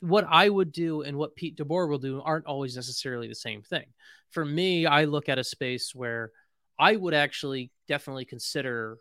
[0.00, 3.62] what I would do and what Pete DeBoer will do aren't always necessarily the same
[3.62, 3.86] thing.
[4.30, 6.32] For me, I look at a space where
[6.78, 8.98] I would actually definitely consider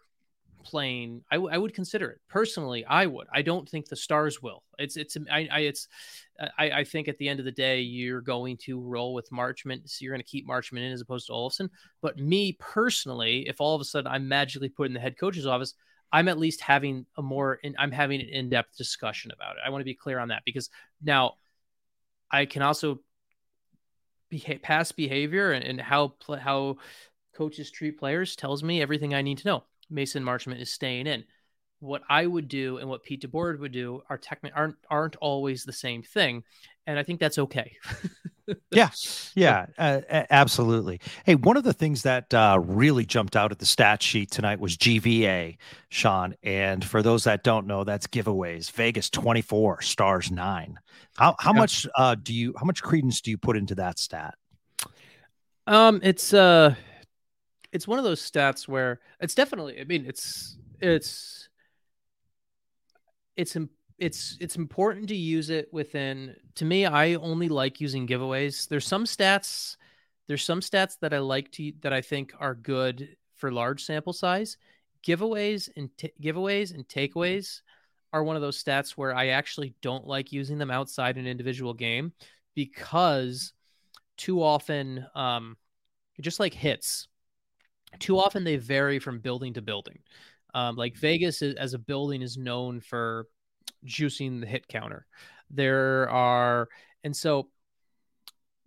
[0.64, 2.20] playing I, w- I would consider it.
[2.30, 3.28] Personally i would.
[3.34, 4.64] I don't think the stars will.
[4.78, 5.88] It's it's i, I it's
[6.58, 9.90] I, I think at the end of the day you're going to roll with marchment
[9.90, 11.70] so you're going to keep marchment in as opposed to olofsson
[12.02, 15.46] but me personally if all of a sudden i'm magically put in the head coach's
[15.46, 15.76] office
[16.12, 19.62] i'm at least having a more in, i'm having an in-depth discussion about it.
[19.66, 20.70] I want to be clear on that because
[21.02, 21.36] now
[22.32, 23.02] i can also
[24.30, 26.78] beha- past behavior and, and how how
[27.36, 31.24] coaches treat players tells me everything i need to know Mason Marchment is staying in.
[31.80, 35.64] What I would do and what Pete DeBoer would do are technically aren't aren't always
[35.64, 36.44] the same thing,
[36.86, 37.76] and I think that's okay.
[38.72, 38.90] yeah,
[39.36, 41.02] yeah, uh, absolutely.
[41.26, 44.60] Hey, one of the things that uh, really jumped out at the stat sheet tonight
[44.60, 45.58] was GVA,
[45.90, 46.36] Sean.
[46.44, 48.72] And for those that don't know, that's giveaways.
[48.72, 50.78] Vegas twenty four, stars nine.
[51.18, 54.36] How how much uh, do you how much credence do you put into that stat?
[55.66, 56.76] Um, it's uh
[57.72, 59.80] it's one of those stats where it's definitely.
[59.80, 61.50] I mean, it's it's
[63.36, 63.58] it's
[63.98, 66.36] it's it's important to use it within.
[66.56, 68.68] To me, I only like using giveaways.
[68.68, 69.78] There's some stats.
[70.28, 74.14] There's some stats that I like to that I think are good for large sample
[74.14, 74.58] size.
[75.06, 77.62] Giveaways and t- giveaways and takeaways
[78.14, 81.74] are one of those stats where I actually don't like using them outside an individual
[81.74, 82.14] game
[82.54, 83.54] because
[84.18, 85.58] too often, um,
[86.20, 87.08] just like hits,
[88.00, 90.00] too often they vary from building to building.
[90.54, 93.28] Um, like Vegas is, as a building is known for
[93.86, 95.06] juicing the hit counter.
[95.50, 96.68] There are,
[97.04, 97.50] and so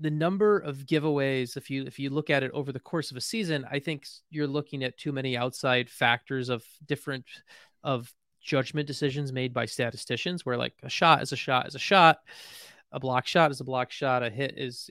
[0.01, 3.17] the number of giveaways if you if you look at it over the course of
[3.17, 7.25] a season i think you're looking at too many outside factors of different
[7.85, 8.13] of
[8.43, 12.19] judgment decisions made by statisticians where like a shot is a shot is a shot
[12.93, 14.91] a block shot is a block shot a hit is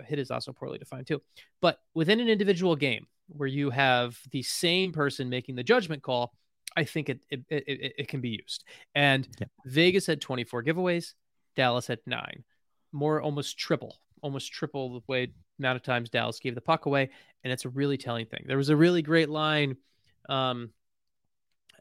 [0.00, 1.20] a hit is also poorly defined too
[1.60, 6.32] but within an individual game where you have the same person making the judgment call
[6.76, 8.64] i think it it, it, it can be used.
[8.94, 9.46] And yeah.
[9.64, 11.14] vegas had 24 giveaways
[11.56, 12.44] dallas had nine.
[12.92, 17.10] More almost triple almost triple the way amount of times dallas gave the puck away
[17.44, 18.44] and it's a really telling thing.
[18.46, 19.76] There was a really great line
[20.28, 20.70] um,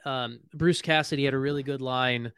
[0.05, 2.31] um, Bruce Cassidy had a really good line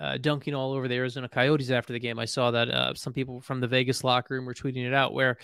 [0.00, 2.18] uh, dunking all over the Arizona Coyotes after the game.
[2.18, 5.14] I saw that uh, some people from the Vegas locker room were tweeting it out
[5.14, 5.38] where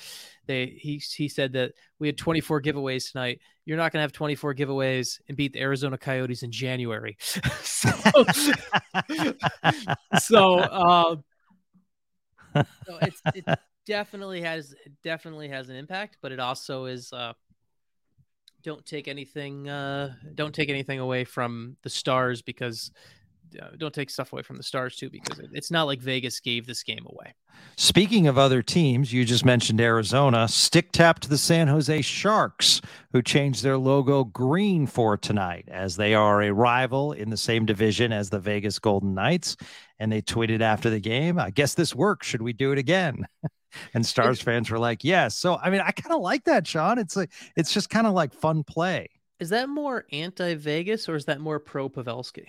[0.46, 3.40] they he he said that we had 24 giveaways tonight.
[3.66, 7.16] You're not going to have 24 giveaways and beat the Arizona Coyotes in January.
[7.62, 7.90] so,
[10.18, 11.16] so, uh,
[12.54, 12.98] so
[13.34, 13.44] it
[13.86, 17.32] definitely has it definitely has an impact, but it also is uh,
[18.62, 22.90] don't take anything uh, don't take anything away from the stars because
[23.60, 26.40] uh, don't take stuff away from the stars too because it, it's not like Vegas
[26.40, 27.34] gave this game away.
[27.76, 30.48] Speaking of other teams, you just mentioned Arizona.
[30.48, 32.80] Stick tapped the San Jose Sharks,
[33.12, 37.66] who changed their logo green for tonight, as they are a rival in the same
[37.66, 39.56] division as the Vegas Golden Knights.
[39.98, 42.26] And they tweeted after the game, "I guess this works.
[42.26, 43.26] Should we do it again?"
[43.94, 46.98] and Stars fans were like, "Yes." So I mean, I kind of like that, Sean.
[46.98, 49.08] It's like it's just kind of like fun play.
[49.40, 52.46] Is that more anti-Vegas or is that more pro Pavelski?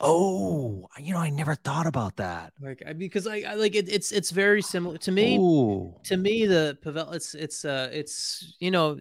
[0.00, 2.52] Oh, you know, I never thought about that.
[2.60, 5.38] Like, because I, I like it, it's it's very similar to me.
[5.38, 5.94] Ooh.
[6.04, 8.98] To me, the Pavel, it's it's uh it's you know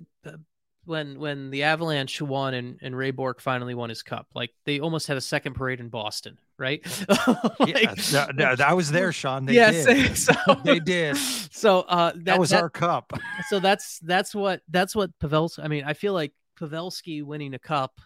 [0.86, 4.80] when when the Avalanche won and and Ray Bourque finally won his cup, like they
[4.80, 6.82] almost had a second parade in Boston, right?
[7.60, 7.70] like,
[8.12, 9.46] yeah, no, no, I was there, Sean.
[9.46, 10.18] They yes, did.
[10.18, 10.34] So,
[10.64, 11.18] they did.
[11.18, 13.14] So uh, that, that was that, our cup.
[13.50, 15.64] so that's that's what that's what Pavelski.
[15.64, 18.00] I mean, I feel like Pavelski winning a cup.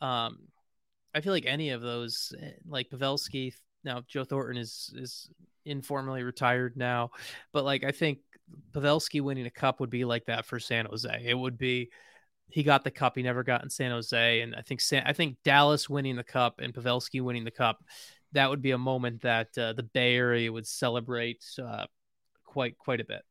[0.00, 0.48] Um,
[1.14, 3.54] I feel like any of those, eh, like Pavelski.
[3.84, 5.30] Now Joe Thornton is is
[5.64, 7.10] informally retired now,
[7.52, 8.18] but like I think
[8.72, 11.22] Pavelski winning a cup would be like that for San Jose.
[11.24, 11.90] It would be
[12.48, 15.12] he got the cup he never got in San Jose, and I think San, I
[15.12, 17.82] think Dallas winning the cup and Pavelski winning the cup,
[18.32, 21.86] that would be a moment that uh, the Bay Area would celebrate uh,
[22.44, 23.22] quite quite a bit.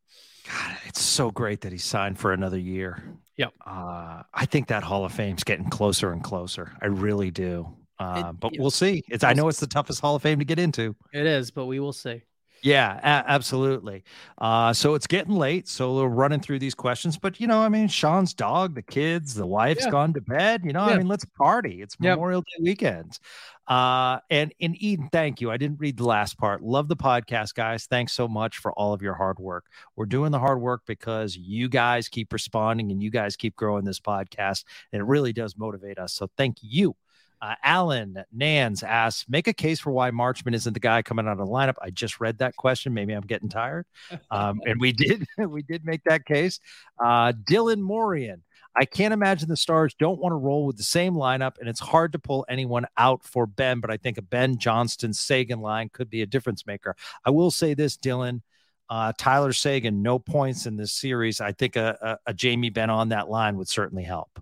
[0.47, 3.03] God, it's so great that he signed for another year.
[3.37, 3.53] Yep.
[3.65, 6.71] Uh, I think that Hall of Fame's getting closer and closer.
[6.81, 7.67] I really do.
[7.99, 9.03] Uh, it, but we'll see.
[9.09, 10.95] It's I know it's the toughest Hall of Fame to get into.
[11.13, 12.21] It is, but we will see.
[12.63, 14.05] Yeah, a- absolutely.
[14.37, 17.17] Uh, so it's getting late, so we're running through these questions.
[17.17, 19.91] But you know, I mean, Sean's dog, the kids, the wife's yeah.
[19.91, 20.61] gone to bed.
[20.63, 20.93] You know, yeah.
[20.93, 21.81] I mean, let's party.
[21.81, 22.41] It's Memorial.
[22.41, 23.19] Day weekend.
[23.67, 25.51] Uh, and in Eden, thank you.
[25.51, 26.63] I didn't read the last part.
[26.63, 27.85] Love the podcast, guys.
[27.85, 29.65] Thanks so much for all of your hard work.
[29.97, 33.83] We're doing the hard work because you guys keep responding and you guys keep growing
[33.83, 36.13] this podcast, and it really does motivate us.
[36.13, 36.95] So thank you
[37.43, 41.33] uh, Alan Nans asks, make a case for why Marchment isn't the guy coming out
[41.33, 41.75] of the lineup.
[41.81, 42.93] I just read that question.
[42.93, 43.85] Maybe I'm getting tired.
[44.31, 46.61] Um, and we did, we did make that case.
[47.03, 48.43] Uh, Dylan Morian,
[48.77, 51.81] I can't imagine the Stars don't want to roll with the same lineup, and it's
[51.81, 53.81] hard to pull anyone out for Benn.
[53.81, 56.95] But I think a Benn Johnston Seguin line could be a difference maker.
[57.25, 58.41] I will say this, Dylan.
[58.89, 61.41] Uh, Tyler Seguin, no points in this series.
[61.41, 64.39] I think a, a, a Jamie Benn on that line would certainly help.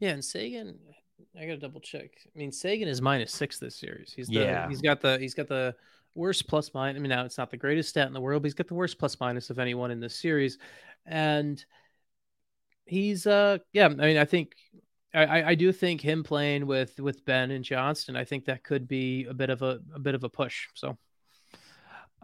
[0.00, 0.78] Yeah, and Seguin,
[1.36, 2.10] I gotta double check.
[2.26, 4.12] I mean, Seguin is minus six this series.
[4.14, 4.68] He's the, yeah.
[4.68, 5.74] He's got the he's got the
[6.14, 6.98] worst plus minus.
[6.98, 8.74] I mean, now it's not the greatest stat in the world, but he's got the
[8.74, 10.58] worst plus minus of anyone in this series,
[11.06, 11.64] and
[12.84, 13.86] he's uh yeah.
[13.86, 14.52] I mean, I think
[15.14, 18.16] I I do think him playing with with Benn and Johnston.
[18.16, 20.68] I think that could be a bit of a a bit of a push.
[20.74, 20.98] So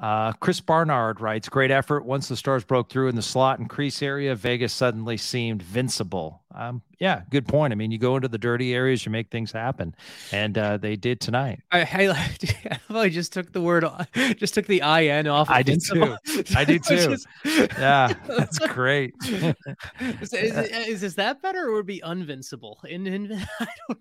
[0.01, 2.05] uh, Chris Barnard writes, great effort.
[2.05, 6.39] Once the stars broke through in the slot and crease area, Vegas suddenly seemed vincible.
[6.55, 7.73] Um, yeah, good point.
[7.73, 9.95] I mean, you go into the dirty areas, you make things happen.
[10.33, 11.63] And uh, they did tonight.
[11.73, 13.85] I, I, I, just took the word,
[14.37, 15.51] just took the IN off.
[15.51, 16.17] I did too.
[16.57, 16.97] I did too.
[16.97, 19.15] just, yeah, that's great.
[19.21, 22.85] is, is, is, is, that better or would be unvincible?
[22.85, 23.99] In, in, I don't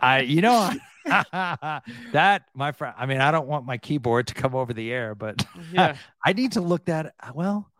[0.00, 0.72] I, you know,
[2.12, 2.94] that my friend.
[2.98, 5.96] I mean, I don't want my keyboard to come over the air, but yeah.
[6.24, 7.14] I need to look that.
[7.34, 7.70] Well,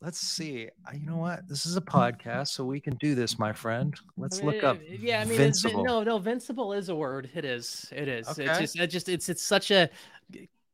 [0.00, 0.68] let's see.
[0.92, 1.48] You know what?
[1.48, 3.94] This is a podcast, so we can do this, my friend.
[4.16, 4.78] Let's I mean, look up.
[4.88, 5.84] Yeah, I mean, Vincible.
[5.84, 7.30] no, no, Vincible is a word.
[7.34, 7.86] It is.
[7.94, 8.28] It is.
[8.28, 8.44] Okay.
[8.44, 9.90] It's just, it just, it's, it's such a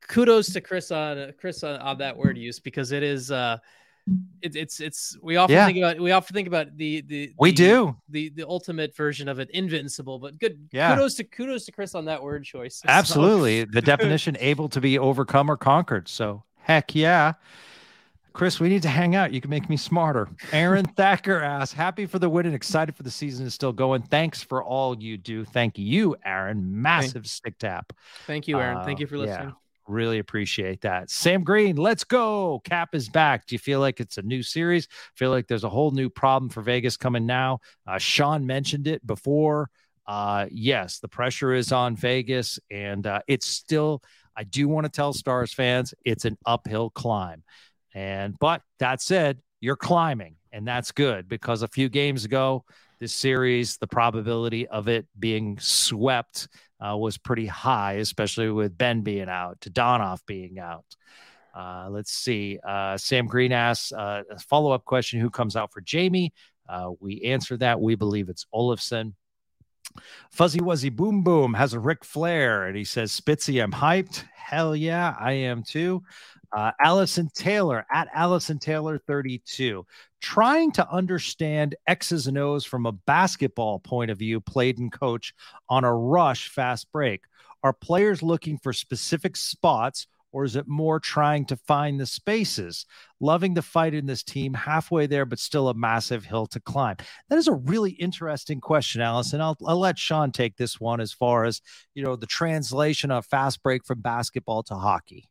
[0.08, 3.30] kudos to Chris on Chris on, on that word use because it is.
[3.30, 3.58] uh
[4.40, 5.66] it, it's it's we often yeah.
[5.66, 9.28] think about we often think about the the we the, do the the ultimate version
[9.28, 10.94] of it invincible but good yeah.
[10.94, 13.66] kudos to kudos to chris on that word choice absolutely so.
[13.70, 17.34] the definition able to be overcome or conquered so heck yeah
[18.32, 19.32] Chris, we need to hang out.
[19.32, 20.26] You can make me smarter.
[20.52, 24.00] Aaron Thacker asks, happy for the win and excited for the season is still going.
[24.02, 25.44] Thanks for all you do.
[25.44, 26.80] Thank you, Aaron.
[26.80, 27.92] Massive Thank, stick tap.
[28.26, 28.78] Thank you, Aaron.
[28.78, 29.48] Uh, Thank you for listening.
[29.48, 29.54] Yeah.
[29.88, 31.10] Really appreciate that.
[31.10, 32.60] Sam Green, let's go.
[32.64, 33.46] Cap is back.
[33.46, 34.86] Do you feel like it's a new series?
[35.16, 37.58] Feel like there's a whole new problem for Vegas coming now?
[37.86, 39.70] Uh, Sean mentioned it before.
[40.06, 44.02] Uh, yes, the pressure is on Vegas, and uh, it's still,
[44.36, 47.42] I do want to tell Stars fans, it's an uphill climb.
[47.94, 52.64] And, but that said, you're climbing, and that's good because a few games ago,
[52.98, 56.48] this series, the probability of it being swept
[56.84, 60.84] uh, was pretty high, especially with Benn being out, to Donoff being out.
[61.54, 62.58] Uh, let's see.
[62.66, 66.32] Uh, Sam Green asks uh, a follow up question Who comes out for Jamie?
[66.68, 67.80] Uh, we answer that.
[67.80, 69.12] We believe it's Olofsson.
[70.30, 74.24] Fuzzy Wuzzy Boom Boom has a Ric Flair and he says, Spitzy, I'm hyped.
[74.34, 76.02] Hell yeah, I am too.
[76.52, 79.86] Uh, Allison Taylor at Allison Taylor 32
[80.22, 85.34] trying to understand X's and O's from a basketball point of view, played and coach
[85.68, 87.24] on a rush fast break.
[87.64, 92.86] Are players looking for specific spots or is it more trying to find the spaces?
[93.20, 96.96] Loving the fight in this team, halfway there, but still a massive hill to climb.
[97.28, 99.40] That is a really interesting question, Allison.
[99.40, 101.60] I'll, I'll let Sean take this one as far as
[101.94, 105.28] you know the translation of fast break from basketball to hockey.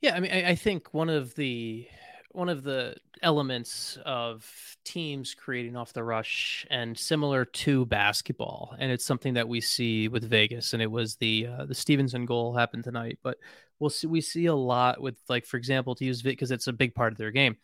[0.00, 1.86] Yeah, I mean, I, I think one of the
[2.32, 4.46] one of the elements of
[4.84, 10.06] teams creating off the rush and similar to basketball and it's something that we see
[10.06, 13.38] with Vegas and it was the uh, the Stephenson goal happened tonight but
[13.80, 16.72] we'll see we see a lot with like for example to use because it's a
[16.72, 17.56] big part of their game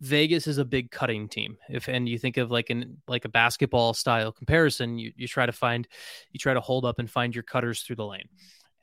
[0.00, 1.56] Vegas is a big cutting team.
[1.70, 5.46] If and you think of like an like a basketball style comparison, you, you try
[5.46, 5.88] to find
[6.32, 8.28] you try to hold up and find your cutters through the lane.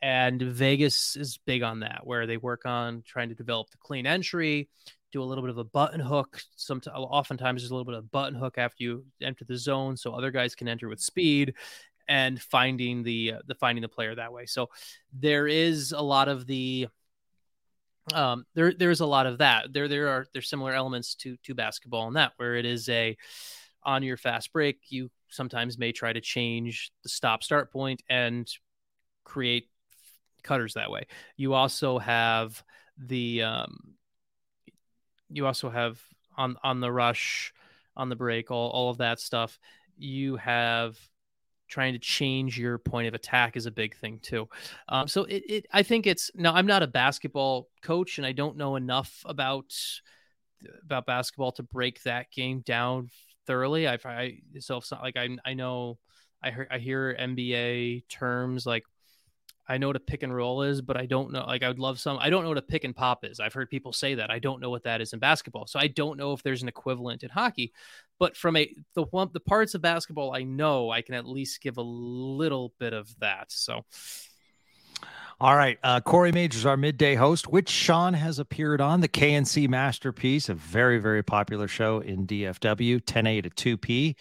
[0.03, 4.05] And Vegas is big on that, where they work on trying to develop the clean
[4.05, 4.67] entry,
[5.13, 6.41] do a little bit of a button hook.
[6.57, 9.95] Sometimes, oftentimes there's a little bit of a button hook after you enter the zone,
[9.95, 11.53] so other guys can enter with speed
[12.09, 14.45] and finding the uh, the finding the player that way.
[14.45, 14.69] So
[15.13, 16.89] there is a lot of the
[18.13, 19.71] um there there's a lot of that.
[19.71, 23.15] There there are there's similar elements to to basketball in that where it is a
[23.83, 28.49] on your fast break you sometimes may try to change the stop start point and
[29.23, 29.69] create
[30.43, 31.07] cutters that way.
[31.37, 32.63] You also have
[32.97, 33.95] the um
[35.29, 36.01] you also have
[36.37, 37.53] on on the rush,
[37.95, 39.59] on the break, all all of that stuff.
[39.97, 40.97] You have
[41.67, 44.47] trying to change your point of attack is a big thing too.
[44.89, 48.31] Um, so it, it, I think it's now I'm not a basketball coach and I
[48.31, 49.73] don't know enough about
[50.83, 53.09] about basketball to break that game down
[53.47, 53.87] thoroughly.
[53.87, 55.97] I've, I so it's not like I I know
[56.43, 58.83] I hear I hear NBA terms like
[59.67, 61.45] I know what a pick and roll is, but I don't know.
[61.45, 62.17] Like, I would love some.
[62.19, 63.39] I don't know what a pick and pop is.
[63.39, 64.29] I've heard people say that.
[64.29, 66.67] I don't know what that is in basketball, so I don't know if there's an
[66.67, 67.71] equivalent in hockey.
[68.19, 71.77] But from a the the parts of basketball I know, I can at least give
[71.77, 73.51] a little bit of that.
[73.51, 73.85] So.
[75.41, 75.77] All right.
[75.83, 80.53] Uh, Corey Majors, our midday host, which Sean has appeared on the KNC Masterpiece, a
[80.53, 84.15] very, very popular show in DFW, 10A to 2P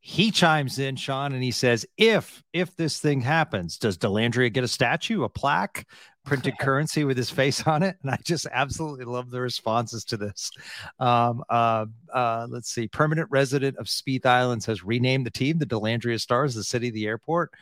[0.00, 4.64] he chimes in, Sean, and he says, "If if this thing happens, does Dellandrea get
[4.64, 5.86] a statue, a plaque,
[6.24, 10.16] printed currency with his face on it?" And I just absolutely love the responses to
[10.16, 10.50] this.
[10.98, 15.66] Um, uh, uh, let's see, permanent resident of Spieth Islands has renamed the team the
[15.66, 17.52] Dellandrea Stars, the city, the airport.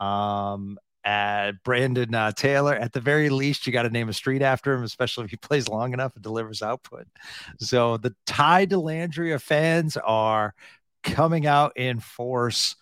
[0.00, 2.74] Um, at Brandon uh, Taylor.
[2.74, 5.36] At the very least, you got to name a street after him, especially if he
[5.36, 7.06] plays long enough and delivers output.
[7.58, 10.54] So the Ty Dellandrea fans are
[11.02, 12.76] coming out in force,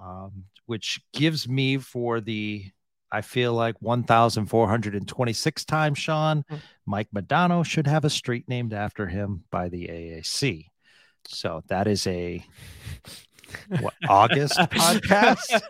[0.00, 2.70] um, which gives me for the
[3.14, 6.56] I feel like 1,426 times, Sean, mm-hmm.
[6.84, 10.66] Mike Modano should have a street named after him by the AAC.
[11.28, 12.44] So that is a
[13.80, 15.62] what August podcast.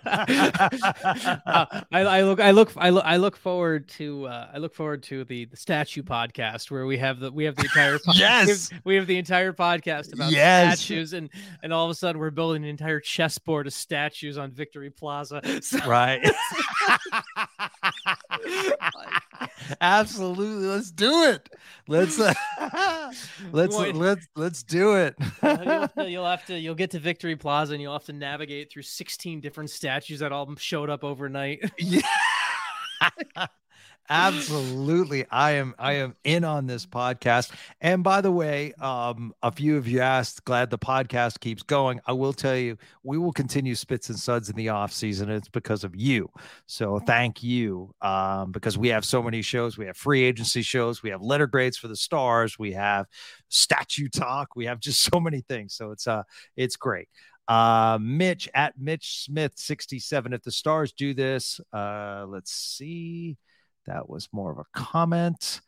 [1.46, 4.74] uh, I, I, look, I look, I look, I look forward to, uh, I look
[4.74, 8.12] forward to the the statue podcast where we have the we have the entire po-
[8.14, 10.80] yes we have, we have, the entire podcast about yes.
[10.80, 11.30] statues and
[11.62, 15.40] and all of a sudden we're building an entire chessboard of statues on Victory Plaza.
[15.64, 16.20] So, right.
[19.80, 20.66] Absolutely.
[20.66, 21.48] Let's do it.
[21.88, 22.34] Let's uh,
[23.52, 25.14] let's let's let's do it.
[25.42, 28.82] you'll, you'll, have to you'll get to Victory Plaza and you'll have to navigate through
[28.82, 31.70] 16 different statues that all showed up overnight.
[31.78, 32.00] yeah.
[34.10, 35.24] Absolutely.
[35.30, 37.52] I am I am in on this podcast.
[37.80, 42.00] And by the way, um, a few of you asked, glad the podcast keeps going.
[42.06, 45.30] I will tell you, we will continue spits and suds in the off season.
[45.30, 46.28] It's because of you.
[46.66, 47.94] So thank you.
[48.02, 49.78] Um, because we have so many shows.
[49.78, 53.06] We have free agency shows, we have letter grades for the stars, we have
[53.48, 55.74] statue talk, we have just so many things.
[55.74, 56.24] So it's uh
[56.56, 57.08] it's great.
[57.46, 60.32] Uh, Mitch at Mitch Smith 67.
[60.32, 63.36] If the stars do this, uh, let's see.
[63.86, 65.60] That was more of a comment.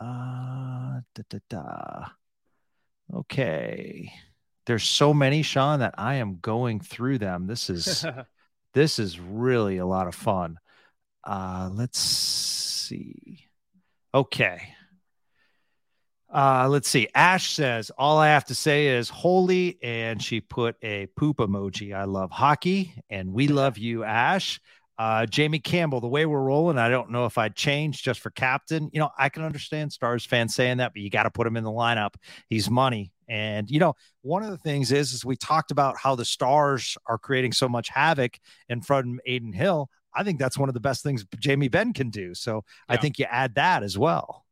[0.00, 2.06] Uh, da, da, da.
[3.12, 4.12] Okay.
[4.66, 7.46] There's so many, Sean, that I am going through them.
[7.46, 8.04] This is
[8.74, 10.58] this is really a lot of fun.
[11.22, 13.46] Uh, let's see.
[14.14, 14.74] Okay.
[16.34, 17.06] Uh, let's see.
[17.14, 19.78] Ash says, All I have to say is holy.
[19.82, 21.94] And she put a poop emoji.
[21.94, 24.60] I love hockey and we love you, Ash.
[24.96, 28.30] Uh, Jamie Campbell, the way we're rolling, I don't know if I'd change just for
[28.30, 28.90] captain.
[28.92, 31.56] You know, I can understand Stars fans saying that, but you got to put him
[31.56, 32.14] in the lineup.
[32.48, 33.12] He's money.
[33.28, 36.96] And, you know, one of the things is, is we talked about how the Stars
[37.06, 39.90] are creating so much havoc in front of Adin Hill.
[40.14, 42.34] I think that's one of the best things Jamie Benn can do.
[42.34, 42.94] So yeah.
[42.94, 44.43] I think you add that as well.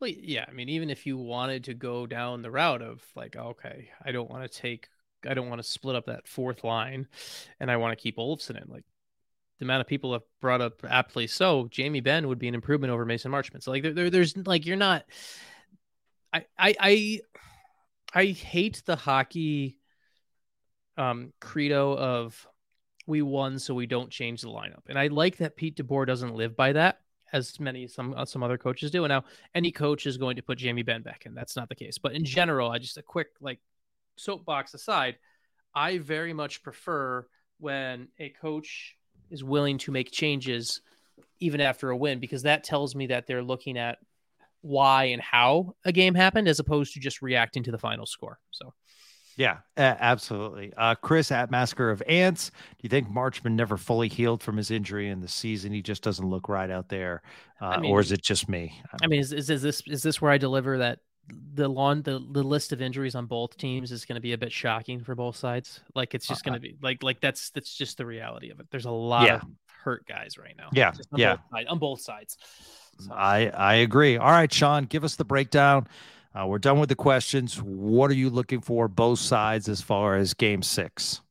[0.00, 3.34] Well, yeah, I mean, even if you wanted to go down the route of like,
[3.34, 4.88] okay, I don't want to take,
[5.26, 7.08] I don't want to split up that fourth line,
[7.60, 8.84] and I want to keep Olofsson in, like
[9.58, 12.92] the amount of people have brought up aptly so, Jamie Benn would be an improvement
[12.92, 13.62] over Mason Marchment.
[13.62, 15.04] So like, there, there, there's like, you're not,
[16.32, 17.20] I, I, I,
[18.14, 19.78] I hate the hockey
[20.98, 22.46] um credo of
[23.06, 26.34] we won so we don't change the lineup, and I like that Pete DeBoer doesn't
[26.34, 27.00] live by that
[27.32, 29.04] as many some uh, some other coaches do.
[29.04, 29.24] And now
[29.54, 31.34] any coach is going to put Jamie Benn back in.
[31.34, 31.98] That's not the case.
[31.98, 33.60] But in general, I just a quick like
[34.16, 35.16] soapbox aside,
[35.74, 37.26] I very much prefer
[37.58, 38.96] when a coach
[39.30, 40.80] is willing to make changes
[41.40, 43.98] even after a win because that tells me that they're looking at
[44.62, 48.38] why and how a game happened as opposed to just reacting to the final score.
[48.50, 48.72] So
[49.36, 50.72] yeah, absolutely.
[50.76, 52.50] Uh, Chris at Masker of Ants.
[52.50, 55.72] Do you think Marchment never fully healed from his injury in the season?
[55.72, 57.22] He just doesn't look right out there,
[57.60, 58.80] uh, I mean, or is it just me?
[59.02, 61.00] I mean, is, is, is this is this where I deliver that
[61.54, 64.38] the lawn the, the list of injuries on both teams is going to be a
[64.38, 65.80] bit shocking for both sides?
[65.94, 68.60] Like it's just uh, going to be like like that's that's just the reality of
[68.60, 68.68] it.
[68.70, 69.34] There's a lot yeah.
[69.36, 69.42] of
[69.84, 70.68] hurt guys right now.
[70.72, 72.38] Yeah, on yeah, both sides, on both sides.
[73.00, 73.12] So.
[73.12, 74.16] I I agree.
[74.16, 75.86] All right, Sean, give us the breakdown.
[76.36, 77.62] Uh, we're done with the questions.
[77.62, 81.22] What are you looking for both sides as far as game six?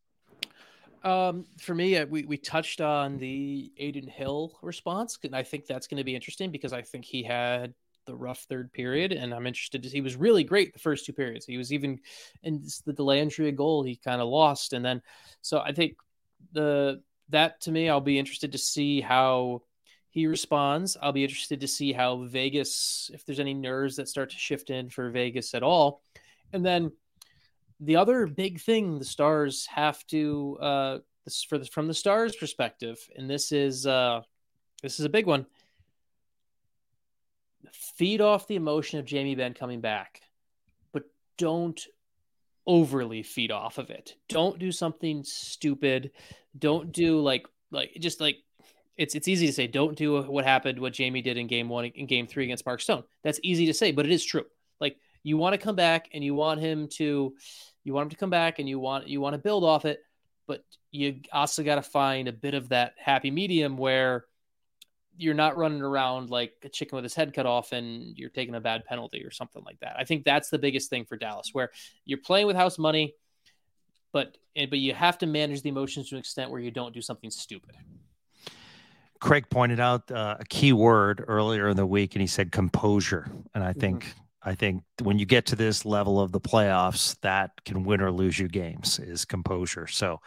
[1.03, 5.67] Um, for me, uh, we, we touched on the Adin Hill response, and I think
[5.67, 7.75] that's going to be interesting because I think he had
[8.07, 9.89] the rough third period, and I'm interested to.
[9.89, 9.97] See.
[9.97, 11.45] He was really great the first two periods.
[11.45, 11.99] He was even
[12.41, 13.83] in the delay entry a goal.
[13.83, 15.03] He kind of lost, and then
[15.41, 15.97] so I think
[16.53, 19.61] the that to me, I'll be interested to see how
[20.15, 20.95] he responds.
[21.01, 24.69] I'll be interested to see how Vegas, if there's any nerves that start to shift
[24.69, 26.01] in for Vegas at all.
[26.53, 26.93] And then
[27.81, 32.33] the other big thing the Stars have to, uh, this for the, from the Stars'
[32.33, 34.21] perspective, and this is uh,
[34.81, 35.47] this is a big one.
[37.73, 40.21] Feed off the emotion of Jamie Benn coming back,
[40.93, 41.03] but
[41.37, 41.85] don't
[42.65, 44.15] overly feed off of it.
[44.29, 46.11] Don't do something stupid.
[46.57, 48.37] Don't do like like just like
[48.97, 51.85] it's it's easy to say don't do what happened what Jamie did in game 1
[51.85, 53.03] in game 3 against Mark Stone.
[53.23, 54.45] That's easy to say, but it is true.
[54.79, 57.35] Like you want to come back and you want him to
[57.83, 59.99] you want him to come back and you want you want to build off it,
[60.47, 64.25] but you also got to find a bit of that happy medium where
[65.17, 68.55] you're not running around like a chicken with his head cut off and you're taking
[68.55, 69.95] a bad penalty or something like that.
[69.97, 71.71] I think that's the biggest thing for Dallas where
[72.03, 73.15] you're playing with house money
[74.15, 74.37] but
[74.69, 77.29] but you have to manage the emotions to an extent where you don't do something
[77.29, 77.75] stupid.
[79.25, 83.27] Craig pointed out uh, a key word earlier in the week, and he said composure.
[83.55, 84.49] And I think mm-hmm.
[84.49, 88.11] I think when you get to this level of the playoffs, that can win or
[88.11, 89.87] lose you games is composure.
[89.87, 90.21] So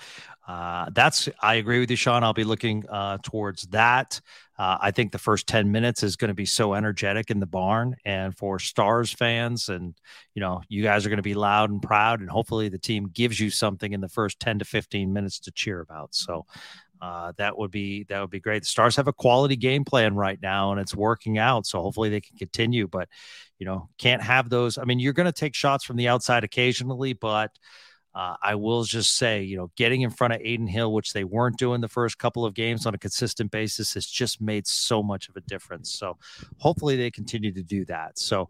[0.48, 2.24] uh, that's I agree with you, Sean.
[2.24, 4.20] I'll be looking uh, towards that.
[4.58, 7.46] Uh, I think the first ten minutes is going to be so energetic in the
[7.46, 9.94] barn, and for Stars fans, and
[10.34, 13.08] you know, you guys are going to be loud and proud, and hopefully the team
[13.12, 16.12] gives you something in the first ten to fifteen minutes to cheer about.
[16.16, 16.44] So
[17.00, 18.62] uh, that would be that would be great.
[18.62, 21.66] The Stars have a quality game plan right now, and it's working out.
[21.66, 22.88] So hopefully they can continue.
[22.88, 23.08] But
[23.58, 24.78] you know, can't have those.
[24.78, 27.50] I mean, you're going to take shots from the outside occasionally, but
[28.14, 31.24] uh, I will just say, you know, getting in front of Adin Hill, which they
[31.24, 35.02] weren't doing the first couple of games on a consistent basis, has just made so
[35.02, 35.92] much of a difference.
[35.94, 36.16] So
[36.56, 38.18] hopefully they continue to do that.
[38.18, 38.48] So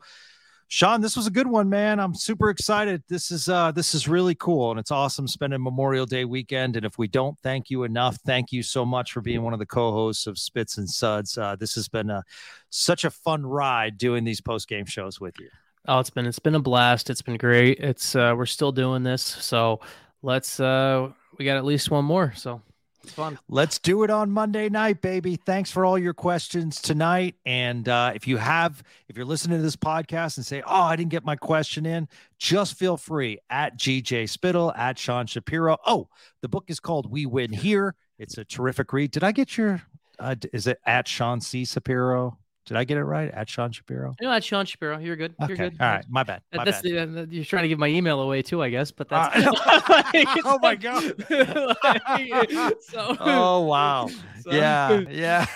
[0.71, 1.99] Sean, this was a good one, man.
[1.99, 3.03] I'm super excited.
[3.09, 6.77] This is uh this is really cool and it's awesome spending Memorial Day weekend.
[6.77, 9.59] And if we don't thank you enough, thank you so much for being one of
[9.59, 11.39] the co-hosts of Spits and Suds.
[11.39, 12.23] Uh, this has been a
[12.69, 15.49] such a fun ride doing these post game shows with you.
[15.87, 17.09] Oh, it's been it's been a blast.
[17.09, 17.79] It's been great.
[17.79, 19.23] It's uh we're still doing this.
[19.23, 19.81] So
[20.23, 21.09] let's uh
[21.39, 22.35] we got at least one more.
[22.37, 22.61] So
[23.09, 23.39] it's fun.
[23.49, 25.37] Let's do it on Monday night, baby.
[25.37, 27.37] Thanks for all your questions tonight.
[27.47, 30.95] And uh, if you have, if you're listening to this podcast and say, "Oh, I
[30.95, 32.07] didn't get my question in,"
[32.39, 35.79] just feel free at GJ Spittle at Sean Shapiro.
[35.87, 36.09] Oh,
[36.43, 39.11] the book is called "We Win Here." It's a terrific read.
[39.11, 39.83] Did I get your?
[40.19, 42.37] Uh, is it at Sean C Shapiro?
[42.69, 43.31] Did I get it right?
[43.33, 44.15] At Sean Shapiro?
[44.21, 44.99] No, at Sean Shapiro.
[44.99, 45.35] You're good.
[45.41, 45.71] You're okay.
[45.71, 45.81] good.
[45.81, 46.05] All right.
[46.11, 46.43] My bad.
[46.55, 47.15] My that's bad.
[47.15, 48.91] The, you're trying to give my email away too, I guess.
[48.91, 49.35] But that's.
[49.35, 49.53] Uh,
[50.45, 51.15] oh my god.
[51.31, 52.51] like,
[52.83, 54.09] so, oh wow.
[54.43, 55.01] so- Yeah.
[55.11, 55.47] Yeah.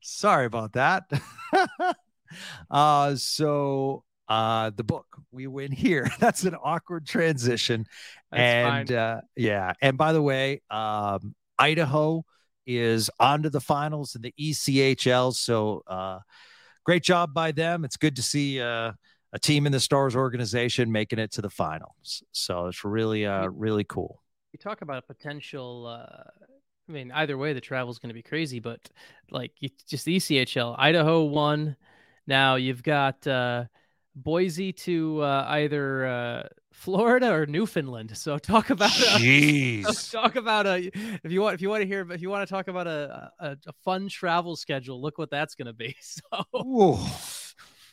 [0.00, 1.10] Sorry about that.
[2.70, 7.84] uh so uh the book we win here that's an awkward transition
[8.30, 12.24] That's and uh yeah and by the way um idaho
[12.78, 16.18] is on to the finals in the echl so uh
[16.84, 17.84] great job by them.
[17.84, 18.92] It's good to see uh
[19.32, 22.22] a team in the stars organization making it to the finals.
[22.32, 24.22] So it's really uh really cool.
[24.52, 26.30] you talk about a potential uh
[26.90, 28.80] I mean, either way, the travel is going to be crazy, but
[29.30, 31.76] like you, just the ECHL, Idaho won.
[32.26, 33.66] Now you've got uh,
[34.16, 38.16] Boise to uh, either uh, Florida or Newfoundland.
[38.16, 39.82] So talk about a,
[40.12, 40.90] talk about a
[41.24, 43.30] if you want if you want to hear if you want to talk about a
[43.38, 45.96] a, a fun travel schedule, look what that's going to be.
[46.00, 46.98] So Ooh.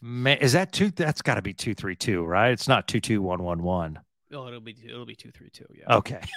[0.01, 0.91] Man, is that two?
[0.91, 2.51] That's got to be two three two, right?
[2.51, 3.99] It's not two two one one one.
[4.31, 5.65] oh, it'll be it'll be two three two.
[5.73, 5.95] Yeah.
[5.97, 6.21] Okay.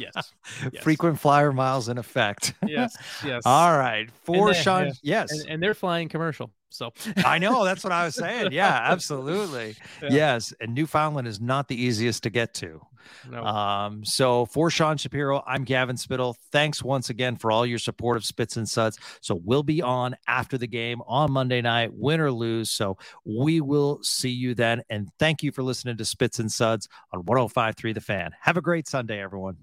[0.00, 0.32] Yes.
[0.72, 0.82] Yes.
[0.82, 2.52] Frequent flyer miles in effect.
[2.66, 2.96] Yes.
[3.24, 3.42] Yes.
[3.46, 4.10] All right.
[4.24, 4.92] For then- Sean, yeah.
[5.02, 6.52] yes, and, and they're flying commercial.
[6.68, 6.92] So
[7.24, 7.64] I know.
[7.64, 8.52] That's what I was saying.
[8.52, 9.76] Yeah, absolutely.
[10.02, 10.08] Yeah.
[10.10, 12.80] Yes, and Newfoundland is not the easiest to get to.
[13.30, 13.44] no.
[13.44, 16.36] Um, so for Sean Shapiro, I'm Gavin Spittle.
[16.52, 18.98] Thanks once again for all your support of Spits and Suds.
[19.22, 22.70] So we'll be on after the game on Monday night, win or lose.
[22.70, 24.82] So we will see you then.
[24.90, 28.30] And thank you for listening to Spits and Suds on 1053 The Fan.
[28.40, 29.56] Have a great Sunday, everyone.